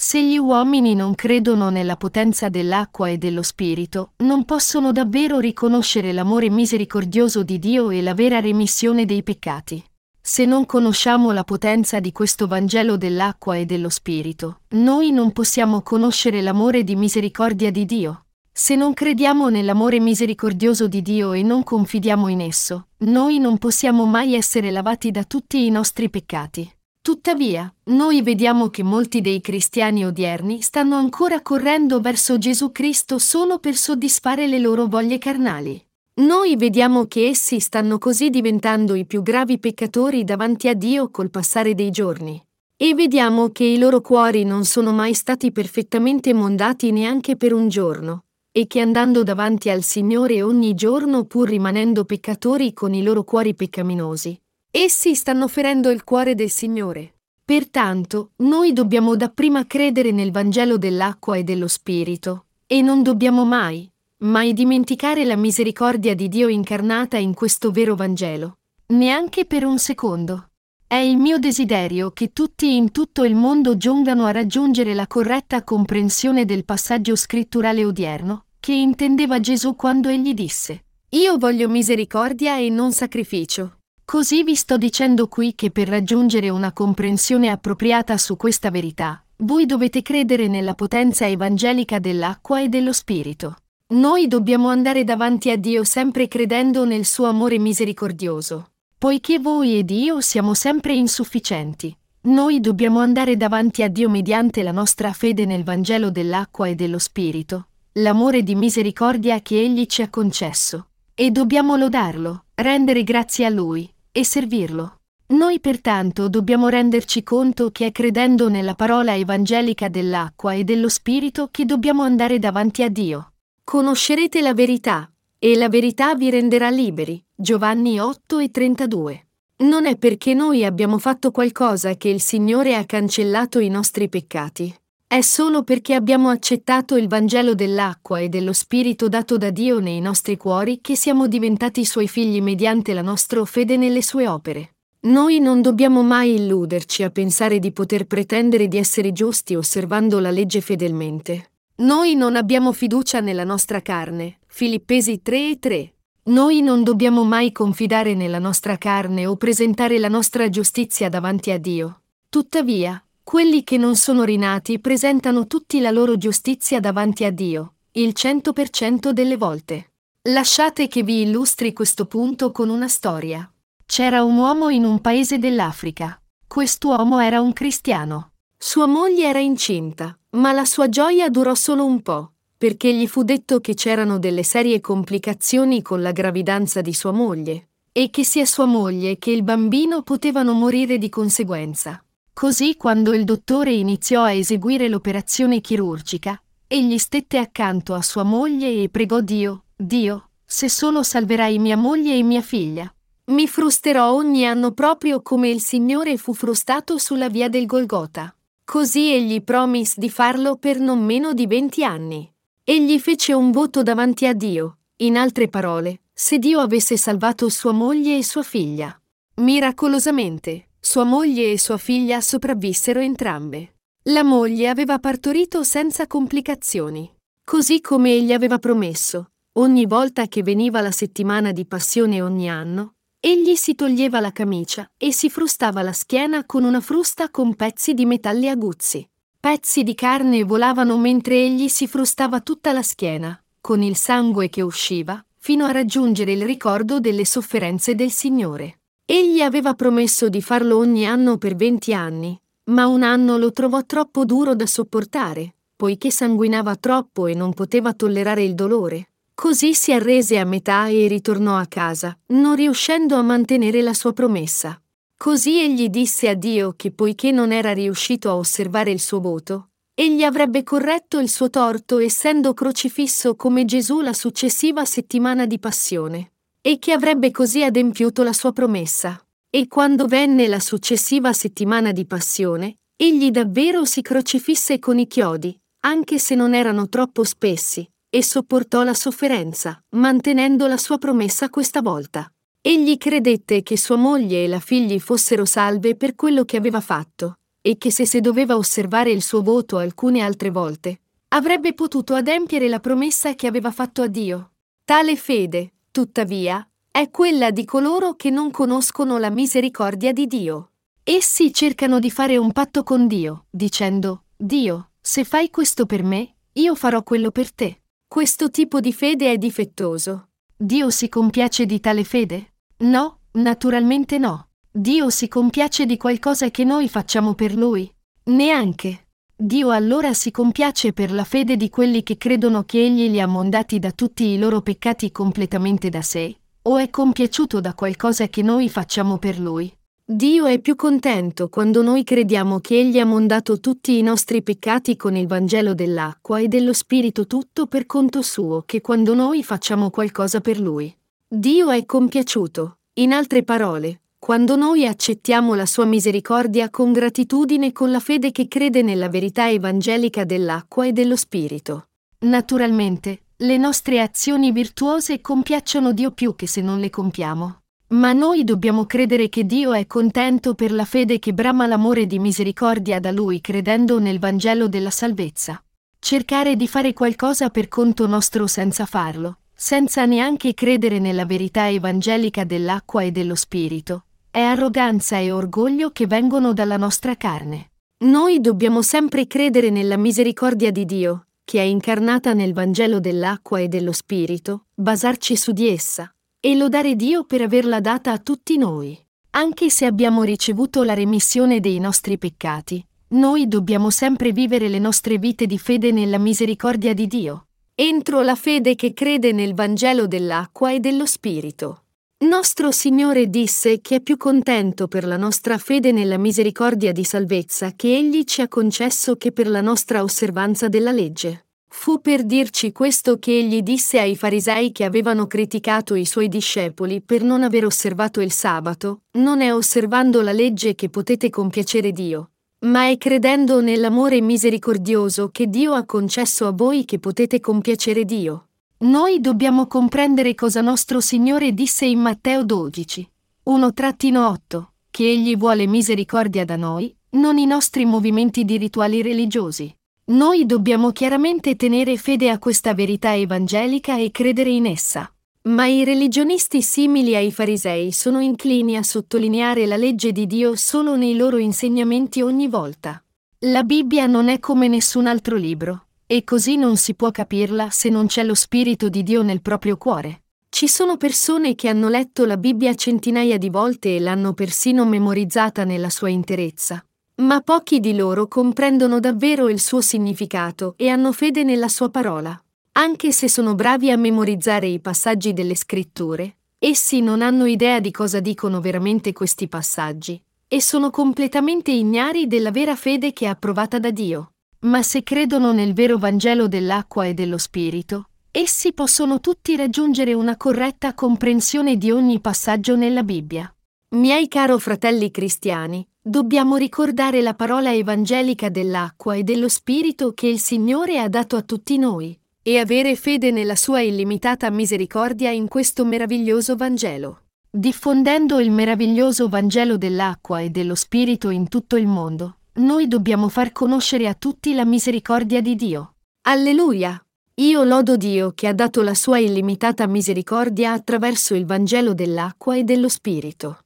Se 0.03 0.19
gli 0.19 0.39
uomini 0.39 0.95
non 0.95 1.13
credono 1.13 1.69
nella 1.69 1.95
potenza 1.95 2.49
dell'acqua 2.49 3.07
e 3.09 3.19
dello 3.19 3.43
Spirito, 3.43 4.13
non 4.23 4.45
possono 4.45 4.91
davvero 4.91 5.37
riconoscere 5.37 6.11
l'amore 6.11 6.49
misericordioso 6.49 7.43
di 7.43 7.59
Dio 7.59 7.91
e 7.91 8.01
la 8.01 8.15
vera 8.15 8.39
remissione 8.39 9.05
dei 9.05 9.21
peccati. 9.21 9.81
Se 10.19 10.45
non 10.45 10.65
conosciamo 10.65 11.31
la 11.33 11.43
potenza 11.43 11.99
di 11.99 12.11
questo 12.11 12.47
Vangelo 12.47 12.97
dell'acqua 12.97 13.57
e 13.57 13.67
dello 13.67 13.89
Spirito, 13.89 14.61
noi 14.69 15.11
non 15.11 15.33
possiamo 15.33 15.83
conoscere 15.83 16.41
l'amore 16.41 16.83
di 16.83 16.95
misericordia 16.95 17.69
di 17.69 17.85
Dio. 17.85 18.25
Se 18.51 18.75
non 18.75 18.95
crediamo 18.95 19.49
nell'amore 19.49 19.99
misericordioso 19.99 20.87
di 20.87 21.03
Dio 21.03 21.33
e 21.33 21.43
non 21.43 21.61
confidiamo 21.61 22.27
in 22.27 22.41
esso, 22.41 22.87
noi 23.01 23.37
non 23.37 23.59
possiamo 23.59 24.05
mai 24.05 24.33
essere 24.33 24.71
lavati 24.71 25.11
da 25.11 25.23
tutti 25.25 25.63
i 25.63 25.69
nostri 25.69 26.09
peccati. 26.09 26.67
Tuttavia, 27.03 27.73
noi 27.85 28.21
vediamo 28.21 28.69
che 28.69 28.83
molti 28.83 29.21
dei 29.21 29.41
cristiani 29.41 30.05
odierni 30.05 30.61
stanno 30.61 30.97
ancora 30.97 31.41
correndo 31.41 31.99
verso 31.99 32.37
Gesù 32.37 32.71
Cristo 32.71 33.17
solo 33.17 33.57
per 33.57 33.75
soddisfare 33.75 34.45
le 34.45 34.59
loro 34.59 34.85
voglie 34.85 35.17
carnali. 35.17 35.83
Noi 36.21 36.55
vediamo 36.57 37.07
che 37.07 37.25
essi 37.25 37.59
stanno 37.59 37.97
così 37.97 38.29
diventando 38.29 38.93
i 38.93 39.05
più 39.05 39.23
gravi 39.23 39.57
peccatori 39.57 40.23
davanti 40.23 40.67
a 40.67 40.75
Dio 40.75 41.09
col 41.09 41.31
passare 41.31 41.73
dei 41.73 41.89
giorni. 41.89 42.39
E 42.77 42.93
vediamo 42.93 43.49
che 43.49 43.63
i 43.63 43.79
loro 43.79 44.01
cuori 44.01 44.43
non 44.43 44.63
sono 44.65 44.91
mai 44.91 45.15
stati 45.15 45.51
perfettamente 45.51 46.33
mondati 46.35 46.91
neanche 46.91 47.35
per 47.35 47.51
un 47.51 47.67
giorno, 47.67 48.25
e 48.51 48.67
che 48.67 48.79
andando 48.79 49.23
davanti 49.23 49.71
al 49.71 49.81
Signore 49.81 50.43
ogni 50.43 50.75
giorno 50.75 51.23
pur 51.23 51.49
rimanendo 51.49 52.05
peccatori 52.05 52.73
con 52.73 52.93
i 52.93 53.01
loro 53.01 53.23
cuori 53.23 53.55
peccaminosi, 53.55 54.39
essi 54.71 55.15
stanno 55.15 55.49
ferendo 55.49 55.89
il 55.89 56.05
cuore 56.05 56.33
del 56.33 56.49
Signore. 56.49 57.15
Pertanto, 57.43 58.31
noi 58.37 58.71
dobbiamo 58.71 59.17
dapprima 59.17 59.67
credere 59.67 60.11
nel 60.11 60.31
Vangelo 60.31 60.77
dell'acqua 60.77 61.35
e 61.35 61.43
dello 61.43 61.67
Spirito, 61.67 62.45
e 62.65 62.81
non 62.81 63.03
dobbiamo 63.03 63.43
mai, 63.43 63.91
mai 64.19 64.53
dimenticare 64.53 65.25
la 65.25 65.35
misericordia 65.35 66.15
di 66.15 66.29
Dio 66.29 66.47
incarnata 66.47 67.17
in 67.17 67.33
questo 67.33 67.71
vero 67.71 67.95
Vangelo, 67.95 68.59
neanche 68.87 69.43
per 69.45 69.65
un 69.65 69.77
secondo. 69.77 70.51
È 70.87 70.95
il 70.95 71.17
mio 71.17 71.37
desiderio 71.37 72.11
che 72.11 72.31
tutti 72.31 72.75
in 72.75 72.91
tutto 72.91 73.25
il 73.25 73.35
mondo 73.35 73.75
giungano 73.75 74.25
a 74.25 74.31
raggiungere 74.31 74.93
la 74.93 75.07
corretta 75.07 75.63
comprensione 75.63 76.45
del 76.45 76.63
passaggio 76.63 77.17
scritturale 77.17 77.83
odierno, 77.83 78.45
che 78.59 78.73
intendeva 78.73 79.41
Gesù 79.41 79.75
quando 79.75 80.07
egli 80.07 80.33
disse, 80.33 80.83
Io 81.09 81.37
voglio 81.37 81.67
misericordia 81.67 82.57
e 82.57 82.69
non 82.69 82.93
sacrificio. 82.93 83.79
Così 84.11 84.43
vi 84.43 84.55
sto 84.55 84.75
dicendo 84.75 85.29
qui 85.29 85.55
che 85.55 85.71
per 85.71 85.87
raggiungere 85.87 86.49
una 86.49 86.73
comprensione 86.73 87.47
appropriata 87.47 88.17
su 88.17 88.35
questa 88.35 88.69
verità, 88.69 89.23
voi 89.37 89.65
dovete 89.65 90.01
credere 90.01 90.49
nella 90.49 90.73
potenza 90.73 91.25
evangelica 91.25 91.97
dell'acqua 91.97 92.59
e 92.59 92.67
dello 92.67 92.91
Spirito. 92.91 93.55
Noi 93.93 94.27
dobbiamo 94.27 94.67
andare 94.67 95.05
davanti 95.05 95.49
a 95.49 95.55
Dio 95.55 95.85
sempre 95.85 96.27
credendo 96.27 96.83
nel 96.83 97.05
suo 97.05 97.27
amore 97.27 97.57
misericordioso. 97.57 98.71
Poiché 98.97 99.39
voi 99.39 99.77
ed 99.77 99.91
io 99.91 100.19
siamo 100.19 100.55
sempre 100.55 100.93
insufficienti, 100.93 101.97
noi 102.23 102.59
dobbiamo 102.59 102.99
andare 102.99 103.37
davanti 103.37 103.81
a 103.81 103.87
Dio 103.87 104.09
mediante 104.09 104.61
la 104.61 104.73
nostra 104.73 105.13
fede 105.13 105.45
nel 105.45 105.63
Vangelo 105.63 106.11
dell'acqua 106.11 106.67
e 106.67 106.75
dello 106.75 106.99
Spirito, 106.99 107.67
l'amore 107.93 108.43
di 108.43 108.55
misericordia 108.55 109.39
che 109.39 109.57
Egli 109.57 109.85
ci 109.85 110.01
ha 110.01 110.09
concesso, 110.09 110.87
e 111.15 111.31
dobbiamo 111.31 111.77
lodarlo, 111.77 112.43
rendere 112.55 113.05
grazie 113.05 113.45
a 113.45 113.49
Lui 113.49 113.89
e 114.11 114.25
servirlo. 114.25 114.99
Noi 115.27 115.59
pertanto 115.59 116.27
dobbiamo 116.27 116.67
renderci 116.67 117.23
conto 117.23 117.71
che 117.71 117.85
è 117.85 117.91
credendo 117.91 118.49
nella 118.49 118.75
parola 118.75 119.15
evangelica 119.15 119.87
dell'acqua 119.87 120.53
e 120.53 120.63
dello 120.65 120.89
Spirito 120.89 121.47
che 121.49 121.63
dobbiamo 121.65 122.03
andare 122.03 122.37
davanti 122.37 122.83
a 122.83 122.89
Dio. 122.89 123.33
Conoscerete 123.63 124.41
la 124.41 124.53
verità, 124.53 125.09
e 125.39 125.55
la 125.55 125.69
verità 125.69 126.15
vi 126.15 126.29
renderà 126.29 126.69
liberi. 126.69 127.23
Giovanni 127.33 127.99
8 127.99 128.39
e 128.39 128.51
32. 128.51 129.27
Non 129.61 129.85
è 129.85 129.95
perché 129.97 130.33
noi 130.33 130.65
abbiamo 130.65 130.97
fatto 130.97 131.31
qualcosa 131.31 131.95
che 131.95 132.09
il 132.09 132.21
Signore 132.21 132.75
ha 132.75 132.85
cancellato 132.85 133.59
i 133.59 133.69
nostri 133.69 134.09
peccati. 134.09 134.75
È 135.11 135.19
solo 135.19 135.63
perché 135.63 135.93
abbiamo 135.93 136.29
accettato 136.29 136.95
il 136.95 137.09
Vangelo 137.09 137.53
dell'acqua 137.53 138.19
e 138.19 138.29
dello 138.29 138.53
Spirito 138.53 139.09
dato 139.09 139.37
da 139.37 139.49
Dio 139.49 139.79
nei 139.79 139.99
nostri 139.99 140.37
cuori 140.37 140.79
che 140.79 140.95
siamo 140.95 141.27
diventati 141.27 141.83
Suoi 141.83 142.07
figli 142.07 142.41
mediante 142.41 142.93
la 142.93 143.01
nostra 143.01 143.43
fede 143.43 143.75
nelle 143.75 144.01
Sue 144.01 144.25
opere. 144.25 144.75
Noi 145.01 145.41
non 145.41 145.61
dobbiamo 145.61 146.01
mai 146.01 146.35
illuderci 146.35 147.03
a 147.03 147.09
pensare 147.09 147.59
di 147.59 147.73
poter 147.73 148.05
pretendere 148.05 148.69
di 148.69 148.77
essere 148.77 149.11
giusti 149.11 149.53
osservando 149.53 150.19
la 150.19 150.31
legge 150.31 150.61
fedelmente. 150.61 151.51
Noi 151.79 152.15
non 152.15 152.37
abbiamo 152.37 152.71
fiducia 152.71 153.19
nella 153.19 153.43
nostra 153.43 153.81
carne. 153.81 154.37
Filippesi 154.47 155.21
3 155.21 155.49
e 155.49 155.59
3. 155.59 155.93
Noi 156.27 156.61
non 156.61 156.83
dobbiamo 156.83 157.25
mai 157.25 157.51
confidare 157.51 158.13
nella 158.13 158.39
nostra 158.39 158.77
carne 158.77 159.25
o 159.25 159.35
presentare 159.35 159.99
la 159.99 160.07
nostra 160.07 160.47
giustizia 160.47 161.09
davanti 161.09 161.51
a 161.51 161.57
Dio. 161.57 162.03
Tuttavia, 162.29 163.03
quelli 163.31 163.63
che 163.63 163.77
non 163.77 163.95
sono 163.95 164.25
rinati 164.25 164.77
presentano 164.79 165.47
tutti 165.47 165.79
la 165.79 165.89
loro 165.89 166.17
giustizia 166.17 166.81
davanti 166.81 167.23
a 167.23 167.31
Dio, 167.31 167.75
il 167.93 168.11
100% 168.13 169.11
delle 169.11 169.37
volte. 169.37 169.93
Lasciate 170.23 170.89
che 170.89 171.01
vi 171.01 171.21
illustri 171.21 171.71
questo 171.71 172.07
punto 172.07 172.51
con 172.51 172.67
una 172.67 172.89
storia. 172.89 173.49
C'era 173.85 174.21
un 174.21 174.35
uomo 174.35 174.67
in 174.67 174.83
un 174.83 174.99
paese 174.99 175.39
dell'Africa. 175.39 176.21
Quest'uomo 176.45 177.19
era 177.19 177.39
un 177.39 177.53
cristiano. 177.53 178.33
Sua 178.57 178.85
moglie 178.85 179.29
era 179.29 179.39
incinta 179.39 180.13
ma 180.31 180.51
la 180.51 180.65
sua 180.65 180.89
gioia 180.89 181.29
durò 181.29 181.55
solo 181.55 181.85
un 181.85 182.01
po', 182.01 182.33
perché 182.57 182.93
gli 182.93 183.07
fu 183.07 183.23
detto 183.23 183.61
che 183.61 183.75
c'erano 183.75 184.19
delle 184.19 184.43
serie 184.43 184.81
complicazioni 184.81 185.81
con 185.81 186.01
la 186.01 186.11
gravidanza 186.11 186.81
di 186.81 186.93
sua 186.93 187.11
moglie, 187.13 187.69
e 187.93 188.09
che 188.09 188.25
sia 188.25 188.45
sua 188.45 188.65
moglie 188.65 189.17
che 189.17 189.31
il 189.31 189.43
bambino 189.43 190.01
potevano 190.01 190.51
morire 190.51 190.97
di 190.97 191.07
conseguenza. 191.07 192.03
Così 192.33 192.75
quando 192.75 193.13
il 193.13 193.23
dottore 193.23 193.73
iniziò 193.73 194.23
a 194.23 194.31
eseguire 194.31 194.87
l'operazione 194.87 195.61
chirurgica, 195.61 196.41
egli 196.65 196.97
stette 196.97 197.37
accanto 197.37 197.93
a 197.93 198.01
sua 198.01 198.23
moglie 198.23 198.81
e 198.81 198.89
pregò 198.89 199.19
Dio, 199.19 199.65
Dio, 199.75 200.29
se 200.45 200.69
solo 200.69 201.03
salverai 201.03 201.59
mia 201.59 201.77
moglie 201.77 202.15
e 202.15 202.23
mia 202.23 202.41
figlia. 202.41 202.91
Mi 203.25 203.47
frusterò 203.47 204.13
ogni 204.13 204.45
anno 204.45 204.71
proprio 204.71 205.21
come 205.21 205.49
il 205.49 205.61
Signore 205.61 206.17
fu 206.17 206.33
frustato 206.33 206.97
sulla 206.97 207.29
via 207.29 207.49
del 207.49 207.65
Golgota. 207.65 208.35
Così 208.63 209.11
egli 209.13 209.43
promise 209.43 209.95
di 209.97 210.09
farlo 210.09 210.55
per 210.55 210.79
non 210.79 211.03
meno 211.03 211.33
di 211.33 211.45
venti 211.45 211.83
anni. 211.83 212.29
Egli 212.63 212.99
fece 212.99 213.33
un 213.33 213.51
voto 213.51 213.83
davanti 213.83 214.25
a 214.25 214.33
Dio, 214.33 214.77
in 214.97 215.17
altre 215.17 215.47
parole, 215.47 216.01
se 216.13 216.39
Dio 216.39 216.59
avesse 216.59 216.95
salvato 216.97 217.49
sua 217.49 217.71
moglie 217.71 218.17
e 218.17 218.23
sua 218.23 218.43
figlia. 218.43 218.97
Miracolosamente, 219.35 220.69
sua 220.83 221.03
moglie 221.03 221.51
e 221.51 221.59
sua 221.59 221.77
figlia 221.77 222.19
sopravvissero 222.19 222.99
entrambe. 222.99 223.75
La 224.05 224.23
moglie 224.23 224.67
aveva 224.67 224.99
partorito 224.99 225.63
senza 225.63 226.07
complicazioni, 226.07 227.09
così 227.43 227.79
come 227.79 228.11
egli 228.11 228.33
aveva 228.33 228.57
promesso. 228.57 229.29
Ogni 229.59 229.85
volta 229.85 230.27
che 230.27 230.43
veniva 230.43 230.81
la 230.81 230.91
settimana 230.91 231.51
di 231.51 231.65
passione 231.65 232.21
ogni 232.21 232.49
anno, 232.49 232.95
Egli 233.23 233.53
si 233.53 233.75
toglieva 233.75 234.19
la 234.19 234.31
camicia 234.31 234.89
e 234.97 235.13
si 235.13 235.29
frustava 235.29 235.83
la 235.83 235.93
schiena 235.93 236.43
con 236.43 236.63
una 236.63 236.81
frusta 236.81 237.29
con 237.29 237.53
pezzi 237.53 237.93
di 237.93 238.07
metalli 238.07 238.49
aguzzi. 238.49 239.07
Pezzi 239.39 239.83
di 239.83 239.93
carne 239.93 240.43
volavano 240.43 240.97
mentre 240.97 241.35
egli 241.35 241.67
si 241.67 241.85
frustava 241.85 242.41
tutta 242.41 242.71
la 242.71 242.81
schiena, 242.81 243.39
con 243.61 243.83
il 243.83 243.95
sangue 243.95 244.49
che 244.49 244.63
usciva, 244.63 245.23
fino 245.37 245.65
a 245.65 245.71
raggiungere 245.71 246.31
il 246.31 246.43
ricordo 246.43 246.99
delle 246.99 247.23
sofferenze 247.23 247.93
del 247.93 248.09
Signore. 248.09 248.80
Egli 249.13 249.41
aveva 249.41 249.73
promesso 249.73 250.29
di 250.29 250.41
farlo 250.41 250.77
ogni 250.77 251.05
anno 251.05 251.37
per 251.37 251.57
venti 251.57 251.93
anni, 251.93 252.39
ma 252.69 252.87
un 252.87 253.03
anno 253.03 253.37
lo 253.37 253.51
trovò 253.51 253.83
troppo 253.83 254.23
duro 254.23 254.55
da 254.55 254.65
sopportare, 254.65 255.55
poiché 255.75 256.09
sanguinava 256.09 256.77
troppo 256.77 257.27
e 257.27 257.33
non 257.33 257.51
poteva 257.51 257.91
tollerare 257.91 258.41
il 258.45 258.55
dolore. 258.55 259.09
Così 259.35 259.73
si 259.73 259.91
arrese 259.91 260.37
a 260.37 260.45
metà 260.45 260.87
e 260.87 261.07
ritornò 261.07 261.57
a 261.57 261.65
casa, 261.65 262.17
non 262.27 262.55
riuscendo 262.55 263.17
a 263.17 263.21
mantenere 263.21 263.81
la 263.81 263.93
sua 263.93 264.13
promessa. 264.13 264.81
Così 265.17 265.61
egli 265.61 265.89
disse 265.89 266.29
a 266.29 266.33
Dio 266.33 266.73
che 266.77 266.91
poiché 266.91 267.31
non 267.31 267.51
era 267.51 267.73
riuscito 267.73 268.29
a 268.29 268.37
osservare 268.37 268.91
il 268.91 269.01
suo 269.01 269.19
voto, 269.19 269.71
egli 269.93 270.23
avrebbe 270.23 270.63
corretto 270.63 271.19
il 271.19 271.27
suo 271.27 271.49
torto 271.49 271.99
essendo 271.99 272.53
crocifisso 272.53 273.35
come 273.35 273.65
Gesù 273.65 273.99
la 273.99 274.13
successiva 274.13 274.85
settimana 274.85 275.45
di 275.45 275.59
passione, 275.59 276.30
e 276.61 276.77
che 276.77 276.91
avrebbe 276.91 277.31
così 277.31 277.63
adempiuto 277.63 278.23
la 278.23 278.33
sua 278.33 278.53
promessa. 278.53 279.19
E 279.49 279.67
quando 279.67 280.05
venne 280.05 280.47
la 280.47 280.59
successiva 280.59 281.33
settimana 281.33 281.91
di 281.91 282.05
passione, 282.05 282.77
egli 282.95 283.31
davvero 283.31 283.83
si 283.83 284.01
crocifisse 284.01 284.79
con 284.79 284.99
i 284.99 285.07
chiodi, 285.07 285.59
anche 285.81 286.19
se 286.19 286.35
non 286.35 286.53
erano 286.53 286.87
troppo 286.87 287.23
spessi, 287.23 287.89
e 288.09 288.23
sopportò 288.23 288.83
la 288.83 288.93
sofferenza, 288.93 289.83
mantenendo 289.95 290.67
la 290.67 290.77
sua 290.77 290.97
promessa 290.97 291.49
questa 291.49 291.81
volta. 291.81 292.31
Egli 292.61 292.97
credette 292.97 293.63
che 293.63 293.77
sua 293.77 293.95
moglie 293.95 294.43
e 294.43 294.47
la 294.47 294.59
figli 294.59 294.99
fossero 294.99 295.45
salve 295.45 295.95
per 295.95 296.13
quello 296.13 296.45
che 296.45 296.57
aveva 296.57 296.79
fatto, 296.79 297.37
e 297.59 297.77
che 297.77 297.91
se 297.91 298.05
se 298.05 298.21
doveva 298.21 298.55
osservare 298.55 299.11
il 299.11 299.23
suo 299.23 299.41
voto 299.41 299.77
alcune 299.77 300.21
altre 300.21 300.51
volte, 300.51 300.99
avrebbe 301.29 301.73
potuto 301.73 302.13
adempiere 302.13 302.67
la 302.67 302.79
promessa 302.79 303.33
che 303.33 303.47
aveva 303.47 303.71
fatto 303.71 304.01
a 304.01 304.07
Dio. 304.07 304.51
Tale 304.85 305.15
fede, 305.15 305.71
tuttavia, 305.91 306.67
è 306.89 307.09
quella 307.09 307.51
di 307.51 307.65
coloro 307.65 308.15
che 308.15 308.29
non 308.29 308.49
conoscono 308.51 309.17
la 309.17 309.29
misericordia 309.29 310.11
di 310.11 310.25
Dio. 310.27 310.71
Essi 311.03 311.53
cercano 311.53 311.99
di 311.99 312.09
fare 312.09 312.37
un 312.37 312.51
patto 312.51 312.83
con 312.83 313.07
Dio, 313.07 313.45
dicendo, 313.49 314.23
Dio, 314.35 314.91
se 314.99 315.23
fai 315.23 315.49
questo 315.49 315.85
per 315.85 316.03
me, 316.03 316.35
io 316.53 316.75
farò 316.75 317.03
quello 317.03 317.31
per 317.31 317.53
te. 317.53 317.81
Questo 318.07 318.49
tipo 318.49 318.79
di 318.79 318.93
fede 318.93 319.31
è 319.31 319.37
difettoso. 319.37 320.29
Dio 320.55 320.89
si 320.89 321.09
compiace 321.09 321.65
di 321.65 321.79
tale 321.79 322.03
fede? 322.03 322.53
No, 322.79 323.19
naturalmente 323.33 324.17
no. 324.17 324.49
Dio 324.69 325.09
si 325.09 325.27
compiace 325.27 325.85
di 325.85 325.97
qualcosa 325.97 326.49
che 326.49 326.63
noi 326.63 326.87
facciamo 326.87 327.33
per 327.35 327.55
Lui? 327.55 327.91
Neanche. 328.25 329.07
Dio 329.43 329.71
allora 329.71 330.13
si 330.13 330.29
compiace 330.29 330.93
per 330.93 331.11
la 331.11 331.23
fede 331.23 331.57
di 331.57 331.67
quelli 331.67 332.03
che 332.03 332.15
credono 332.15 332.61
che 332.61 332.77
Egli 332.77 333.09
li 333.09 333.19
ha 333.19 333.25
mondati 333.25 333.79
da 333.79 333.89
tutti 333.89 334.25
i 334.25 334.37
loro 334.37 334.61
peccati 334.61 335.11
completamente 335.11 335.89
da 335.89 336.03
sé? 336.03 336.35
O 336.61 336.77
è 336.77 336.91
compiaciuto 336.91 337.59
da 337.59 337.73
qualcosa 337.73 338.27
che 338.27 338.43
noi 338.43 338.69
facciamo 338.69 339.17
per 339.17 339.39
Lui? 339.39 339.75
Dio 340.05 340.45
è 340.45 340.59
più 340.59 340.75
contento 340.75 341.49
quando 341.49 341.81
noi 341.81 342.03
crediamo 342.03 342.59
che 342.59 342.81
Egli 342.81 342.99
ha 342.99 343.05
mondato 343.05 343.59
tutti 343.59 343.97
i 343.97 344.03
nostri 344.03 344.43
peccati 344.43 344.95
con 344.95 345.15
il 345.15 345.25
Vangelo 345.25 345.73
dell'acqua 345.73 346.37
e 346.37 346.47
dello 346.47 346.71
Spirito 346.71 347.25
tutto 347.25 347.65
per 347.65 347.87
conto 347.87 348.21
suo 348.21 348.61
che 348.63 348.79
quando 348.79 349.15
noi 349.15 349.41
facciamo 349.41 349.89
qualcosa 349.89 350.39
per 350.39 350.59
Lui. 350.59 350.95
Dio 351.27 351.71
è 351.71 351.83
compiaciuto, 351.83 352.77
in 352.93 353.11
altre 353.11 353.41
parole, 353.41 354.00
quando 354.23 354.55
noi 354.55 354.85
accettiamo 354.85 355.55
la 355.55 355.65
sua 355.65 355.85
misericordia 355.85 356.69
con 356.69 356.91
gratitudine 356.91 357.65
e 357.65 357.71
con 357.71 357.89
la 357.89 357.99
fede 357.99 358.31
che 358.31 358.47
crede 358.47 358.83
nella 358.83 359.09
verità 359.09 359.49
evangelica 359.49 360.25
dell'acqua 360.25 360.85
e 360.85 360.91
dello 360.91 361.15
Spirito. 361.15 361.87
Naturalmente, 362.19 363.23
le 363.37 363.57
nostre 363.57 363.99
azioni 363.99 364.51
virtuose 364.51 365.21
compiacciono 365.21 365.91
Dio 365.91 366.11
più 366.11 366.35
che 366.35 366.45
se 366.45 366.61
non 366.61 366.79
le 366.79 366.91
compiamo. 366.91 367.61
Ma 367.87 368.13
noi 368.13 368.43
dobbiamo 368.43 368.85
credere 368.85 369.27
che 369.27 369.43
Dio 369.43 369.73
è 369.73 369.87
contento 369.87 370.53
per 370.53 370.71
la 370.71 370.85
fede 370.85 371.17
che 371.17 371.33
brama 371.33 371.65
l'amore 371.65 372.05
di 372.05 372.19
misericordia 372.19 372.99
da 372.99 373.09
Lui 373.09 373.41
credendo 373.41 373.99
nel 373.99 374.19
Vangelo 374.19 374.67
della 374.67 374.91
salvezza. 374.91 375.61
Cercare 375.97 376.55
di 376.55 376.67
fare 376.67 376.93
qualcosa 376.93 377.49
per 377.49 377.67
conto 377.67 378.05
nostro 378.05 378.45
senza 378.45 378.85
farlo, 378.85 379.39
senza 379.55 380.05
neanche 380.05 380.53
credere 380.53 380.99
nella 380.99 381.25
verità 381.25 381.67
evangelica 381.67 382.43
dell'acqua 382.43 383.01
e 383.01 383.11
dello 383.11 383.35
Spirito, 383.35 384.05
è 384.31 384.39
arroganza 384.39 385.17
e 385.17 385.29
orgoglio 385.29 385.91
che 385.91 386.07
vengono 386.07 386.53
dalla 386.53 386.77
nostra 386.77 387.17
carne. 387.17 387.71
Noi 388.05 388.39
dobbiamo 388.39 388.81
sempre 388.81 389.27
credere 389.27 389.69
nella 389.69 389.97
misericordia 389.97 390.71
di 390.71 390.85
Dio, 390.85 391.27
che 391.43 391.59
è 391.59 391.63
incarnata 391.63 392.33
nel 392.33 392.53
Vangelo 392.53 393.01
dell'acqua 393.01 393.59
e 393.59 393.67
dello 393.67 393.91
Spirito, 393.91 394.67
basarci 394.73 395.35
su 395.35 395.51
di 395.51 395.67
essa, 395.67 396.09
e 396.39 396.55
lodare 396.55 396.95
Dio 396.95 397.25
per 397.25 397.41
averla 397.41 397.81
data 397.81 398.13
a 398.13 398.19
tutti 398.19 398.57
noi. 398.57 398.97
Anche 399.31 399.69
se 399.69 399.85
abbiamo 399.85 400.23
ricevuto 400.23 400.83
la 400.83 400.93
remissione 400.93 401.59
dei 401.59 401.79
nostri 401.79 402.17
peccati, 402.17 402.83
noi 403.09 403.49
dobbiamo 403.49 403.89
sempre 403.89 404.31
vivere 404.31 404.69
le 404.69 404.79
nostre 404.79 405.17
vite 405.17 405.45
di 405.45 405.59
fede 405.59 405.91
nella 405.91 406.17
misericordia 406.17 406.93
di 406.93 407.05
Dio. 407.05 407.47
Entro 407.75 408.21
la 408.21 408.35
fede 408.35 408.75
che 408.75 408.93
crede 408.93 409.33
nel 409.33 409.53
Vangelo 409.53 410.07
dell'acqua 410.07 410.71
e 410.71 410.79
dello 410.79 411.05
Spirito. 411.05 411.83
Nostro 412.21 412.69
Signore 412.69 413.31
disse 413.31 413.81
che 413.81 413.95
è 413.95 413.99
più 413.99 414.15
contento 414.15 414.87
per 414.87 415.07
la 415.07 415.17
nostra 415.17 415.57
fede 415.57 415.91
nella 415.91 416.19
misericordia 416.19 416.91
di 416.91 417.03
salvezza 417.03 417.71
che 417.75 417.97
Egli 417.97 418.25
ci 418.25 418.41
ha 418.41 418.47
concesso 418.47 419.15
che 419.15 419.31
per 419.31 419.47
la 419.47 419.61
nostra 419.61 420.03
osservanza 420.03 420.67
della 420.67 420.91
legge. 420.91 421.47
Fu 421.67 421.99
per 421.99 422.23
dirci 422.23 422.71
questo 422.71 423.17
che 423.17 423.39
egli 423.39 423.63
disse 423.63 423.97
ai 423.97 424.15
farisei 424.15 424.71
che 424.71 424.83
avevano 424.83 425.25
criticato 425.25 425.95
i 425.95 426.05
suoi 426.05 426.27
discepoli 426.27 427.01
per 427.01 427.23
non 427.23 427.41
aver 427.41 427.65
osservato 427.65 428.21
il 428.21 428.31
sabato, 428.31 429.03
non 429.13 429.41
è 429.41 429.51
osservando 429.51 430.21
la 430.21 430.33
legge 430.33 430.75
che 430.75 430.89
potete 430.89 431.31
compiacere 431.31 431.91
Dio, 431.91 432.31
ma 432.65 432.87
è 432.87 432.97
credendo 432.97 433.61
nell'amore 433.61 434.21
misericordioso 434.21 435.29
che 435.31 435.47
Dio 435.47 435.73
ha 435.73 435.85
concesso 435.85 436.45
a 436.45 436.51
voi 436.51 436.85
che 436.85 436.99
potete 436.99 437.39
compiacere 437.39 438.05
Dio. 438.05 438.49
Noi 438.81 439.21
dobbiamo 439.21 439.67
comprendere 439.67 440.33
cosa 440.33 440.61
nostro 440.61 441.01
Signore 441.01 441.53
disse 441.53 441.85
in 441.85 441.99
Matteo 441.99 442.43
12. 442.43 443.07
1-8, 443.45 444.63
che 444.89 445.07
Egli 445.07 445.37
vuole 445.37 445.67
misericordia 445.67 446.45
da 446.45 446.55
noi, 446.55 446.91
non 447.11 447.37
i 447.37 447.45
nostri 447.45 447.85
movimenti 447.85 448.43
di 448.43 448.57
rituali 448.57 449.03
religiosi. 449.03 449.71
Noi 450.05 450.47
dobbiamo 450.47 450.91
chiaramente 450.91 451.55
tenere 451.55 451.95
fede 451.95 452.31
a 452.31 452.39
questa 452.39 452.73
verità 452.73 453.15
evangelica 453.15 453.99
e 453.99 454.09
credere 454.09 454.49
in 454.49 454.65
essa. 454.65 455.13
Ma 455.43 455.67
i 455.67 455.83
religionisti 455.83 456.63
simili 456.63 457.15
ai 457.15 457.31
farisei 457.31 457.91
sono 457.91 458.19
inclini 458.19 458.77
a 458.77 458.83
sottolineare 458.83 459.67
la 459.67 459.77
legge 459.77 460.11
di 460.11 460.25
Dio 460.25 460.55
solo 460.55 460.95
nei 460.95 461.15
loro 461.15 461.37
insegnamenti 461.37 462.23
ogni 462.23 462.47
volta. 462.47 462.99
La 463.41 463.61
Bibbia 463.61 464.07
non 464.07 464.27
è 464.27 464.39
come 464.39 464.67
nessun 464.67 465.05
altro 465.05 465.35
libro, 465.35 465.85
e 466.11 466.25
così 466.25 466.57
non 466.57 466.75
si 466.75 466.93
può 466.93 467.09
capirla 467.09 467.69
se 467.69 467.87
non 467.87 468.07
c'è 468.07 468.25
lo 468.25 468.35
Spirito 468.35 468.89
di 468.89 469.01
Dio 469.01 469.21
nel 469.21 469.41
proprio 469.41 469.77
cuore. 469.77 470.23
Ci 470.49 470.67
sono 470.67 470.97
persone 470.97 471.55
che 471.55 471.69
hanno 471.69 471.87
letto 471.87 472.25
la 472.25 472.35
Bibbia 472.35 472.75
centinaia 472.75 473.37
di 473.37 473.49
volte 473.49 473.95
e 473.95 473.99
l'hanno 474.01 474.33
persino 474.33 474.85
memorizzata 474.85 475.63
nella 475.63 475.89
sua 475.89 476.09
interezza, 476.09 476.85
ma 477.21 477.39
pochi 477.39 477.79
di 477.79 477.95
loro 477.95 478.27
comprendono 478.27 478.99
davvero 478.99 479.47
il 479.47 479.61
suo 479.61 479.79
significato 479.79 480.73
e 480.75 480.89
hanno 480.89 481.13
fede 481.13 481.45
nella 481.45 481.69
sua 481.69 481.89
parola. 481.89 482.37
Anche 482.73 483.13
se 483.13 483.29
sono 483.29 483.55
bravi 483.55 483.89
a 483.89 483.95
memorizzare 483.95 484.67
i 484.67 484.81
passaggi 484.81 485.31
delle 485.31 485.55
scritture, 485.55 486.39
essi 486.59 486.99
non 486.99 487.21
hanno 487.21 487.45
idea 487.45 487.79
di 487.79 487.91
cosa 487.91 488.19
dicono 488.19 488.59
veramente 488.59 489.13
questi 489.13 489.47
passaggi, 489.47 490.21
e 490.45 490.61
sono 490.61 490.89
completamente 490.89 491.71
ignari 491.71 492.27
della 492.27 492.51
vera 492.51 492.75
fede 492.75 493.13
che 493.13 493.27
è 493.27 493.29
approvata 493.29 493.79
da 493.79 493.91
Dio. 493.91 494.31
Ma 494.61 494.83
se 494.83 495.03
credono 495.03 495.53
nel 495.53 495.73
vero 495.73 495.97
Vangelo 495.97 496.47
dell'acqua 496.47 497.05
e 497.05 497.13
dello 497.13 497.37
Spirito, 497.37 498.09
essi 498.31 498.73
possono 498.73 499.19
tutti 499.19 499.55
raggiungere 499.55 500.13
una 500.13 500.37
corretta 500.37 500.93
comprensione 500.93 501.77
di 501.77 501.91
ogni 501.91 502.19
passaggio 502.19 502.75
nella 502.75 503.03
Bibbia. 503.03 503.53
Miei 503.95 504.27
caro 504.27 504.57
fratelli 504.57 505.11
cristiani, 505.11 505.85
Dobbiamo 506.03 506.55
ricordare 506.55 507.21
la 507.21 507.35
parola 507.35 507.71
evangelica 507.71 508.49
dell'acqua 508.49 509.13
e 509.13 509.21
dello 509.21 509.47
Spirito 509.47 510.13
che 510.15 510.25
il 510.25 510.39
Signore 510.39 510.97
ha 510.97 511.07
dato 511.07 511.35
a 511.35 511.43
tutti 511.43 511.77
noi, 511.77 512.19
e 512.41 512.57
avere 512.57 512.95
fede 512.95 513.29
nella 513.29 513.55
sua 513.55 513.81
illimitata 513.81 514.49
misericordia 514.49 515.29
in 515.29 515.47
questo 515.47 515.85
meraviglioso 515.85 516.55
Vangelo. 516.55 517.25
Diffondendo 517.51 518.39
il 518.39 518.49
meraviglioso 518.49 519.29
Vangelo 519.29 519.77
dell'acqua 519.77 520.39
e 520.39 520.49
dello 520.49 520.73
Spirito 520.73 521.29
in 521.29 521.47
tutto 521.47 521.75
il 521.75 521.85
mondo, 521.85 522.37
noi 522.61 522.87
dobbiamo 522.87 523.27
far 523.27 523.51
conoscere 523.51 524.07
a 524.07 524.13
tutti 524.13 524.53
la 524.53 524.65
misericordia 524.65 525.41
di 525.41 525.55
Dio. 525.55 525.95
Alleluia! 526.27 527.03
Io 527.35 527.63
lodo 527.63 527.97
Dio 527.97 528.33
che 528.33 528.47
ha 528.47 528.53
dato 528.53 528.81
la 528.83 528.93
sua 528.93 529.17
illimitata 529.17 529.87
misericordia 529.87 530.71
attraverso 530.71 531.33
il 531.33 531.45
Vangelo 531.45 531.93
dell'acqua 531.93 532.55
e 532.55 532.63
dello 532.63 532.87
Spirito. 532.87 533.59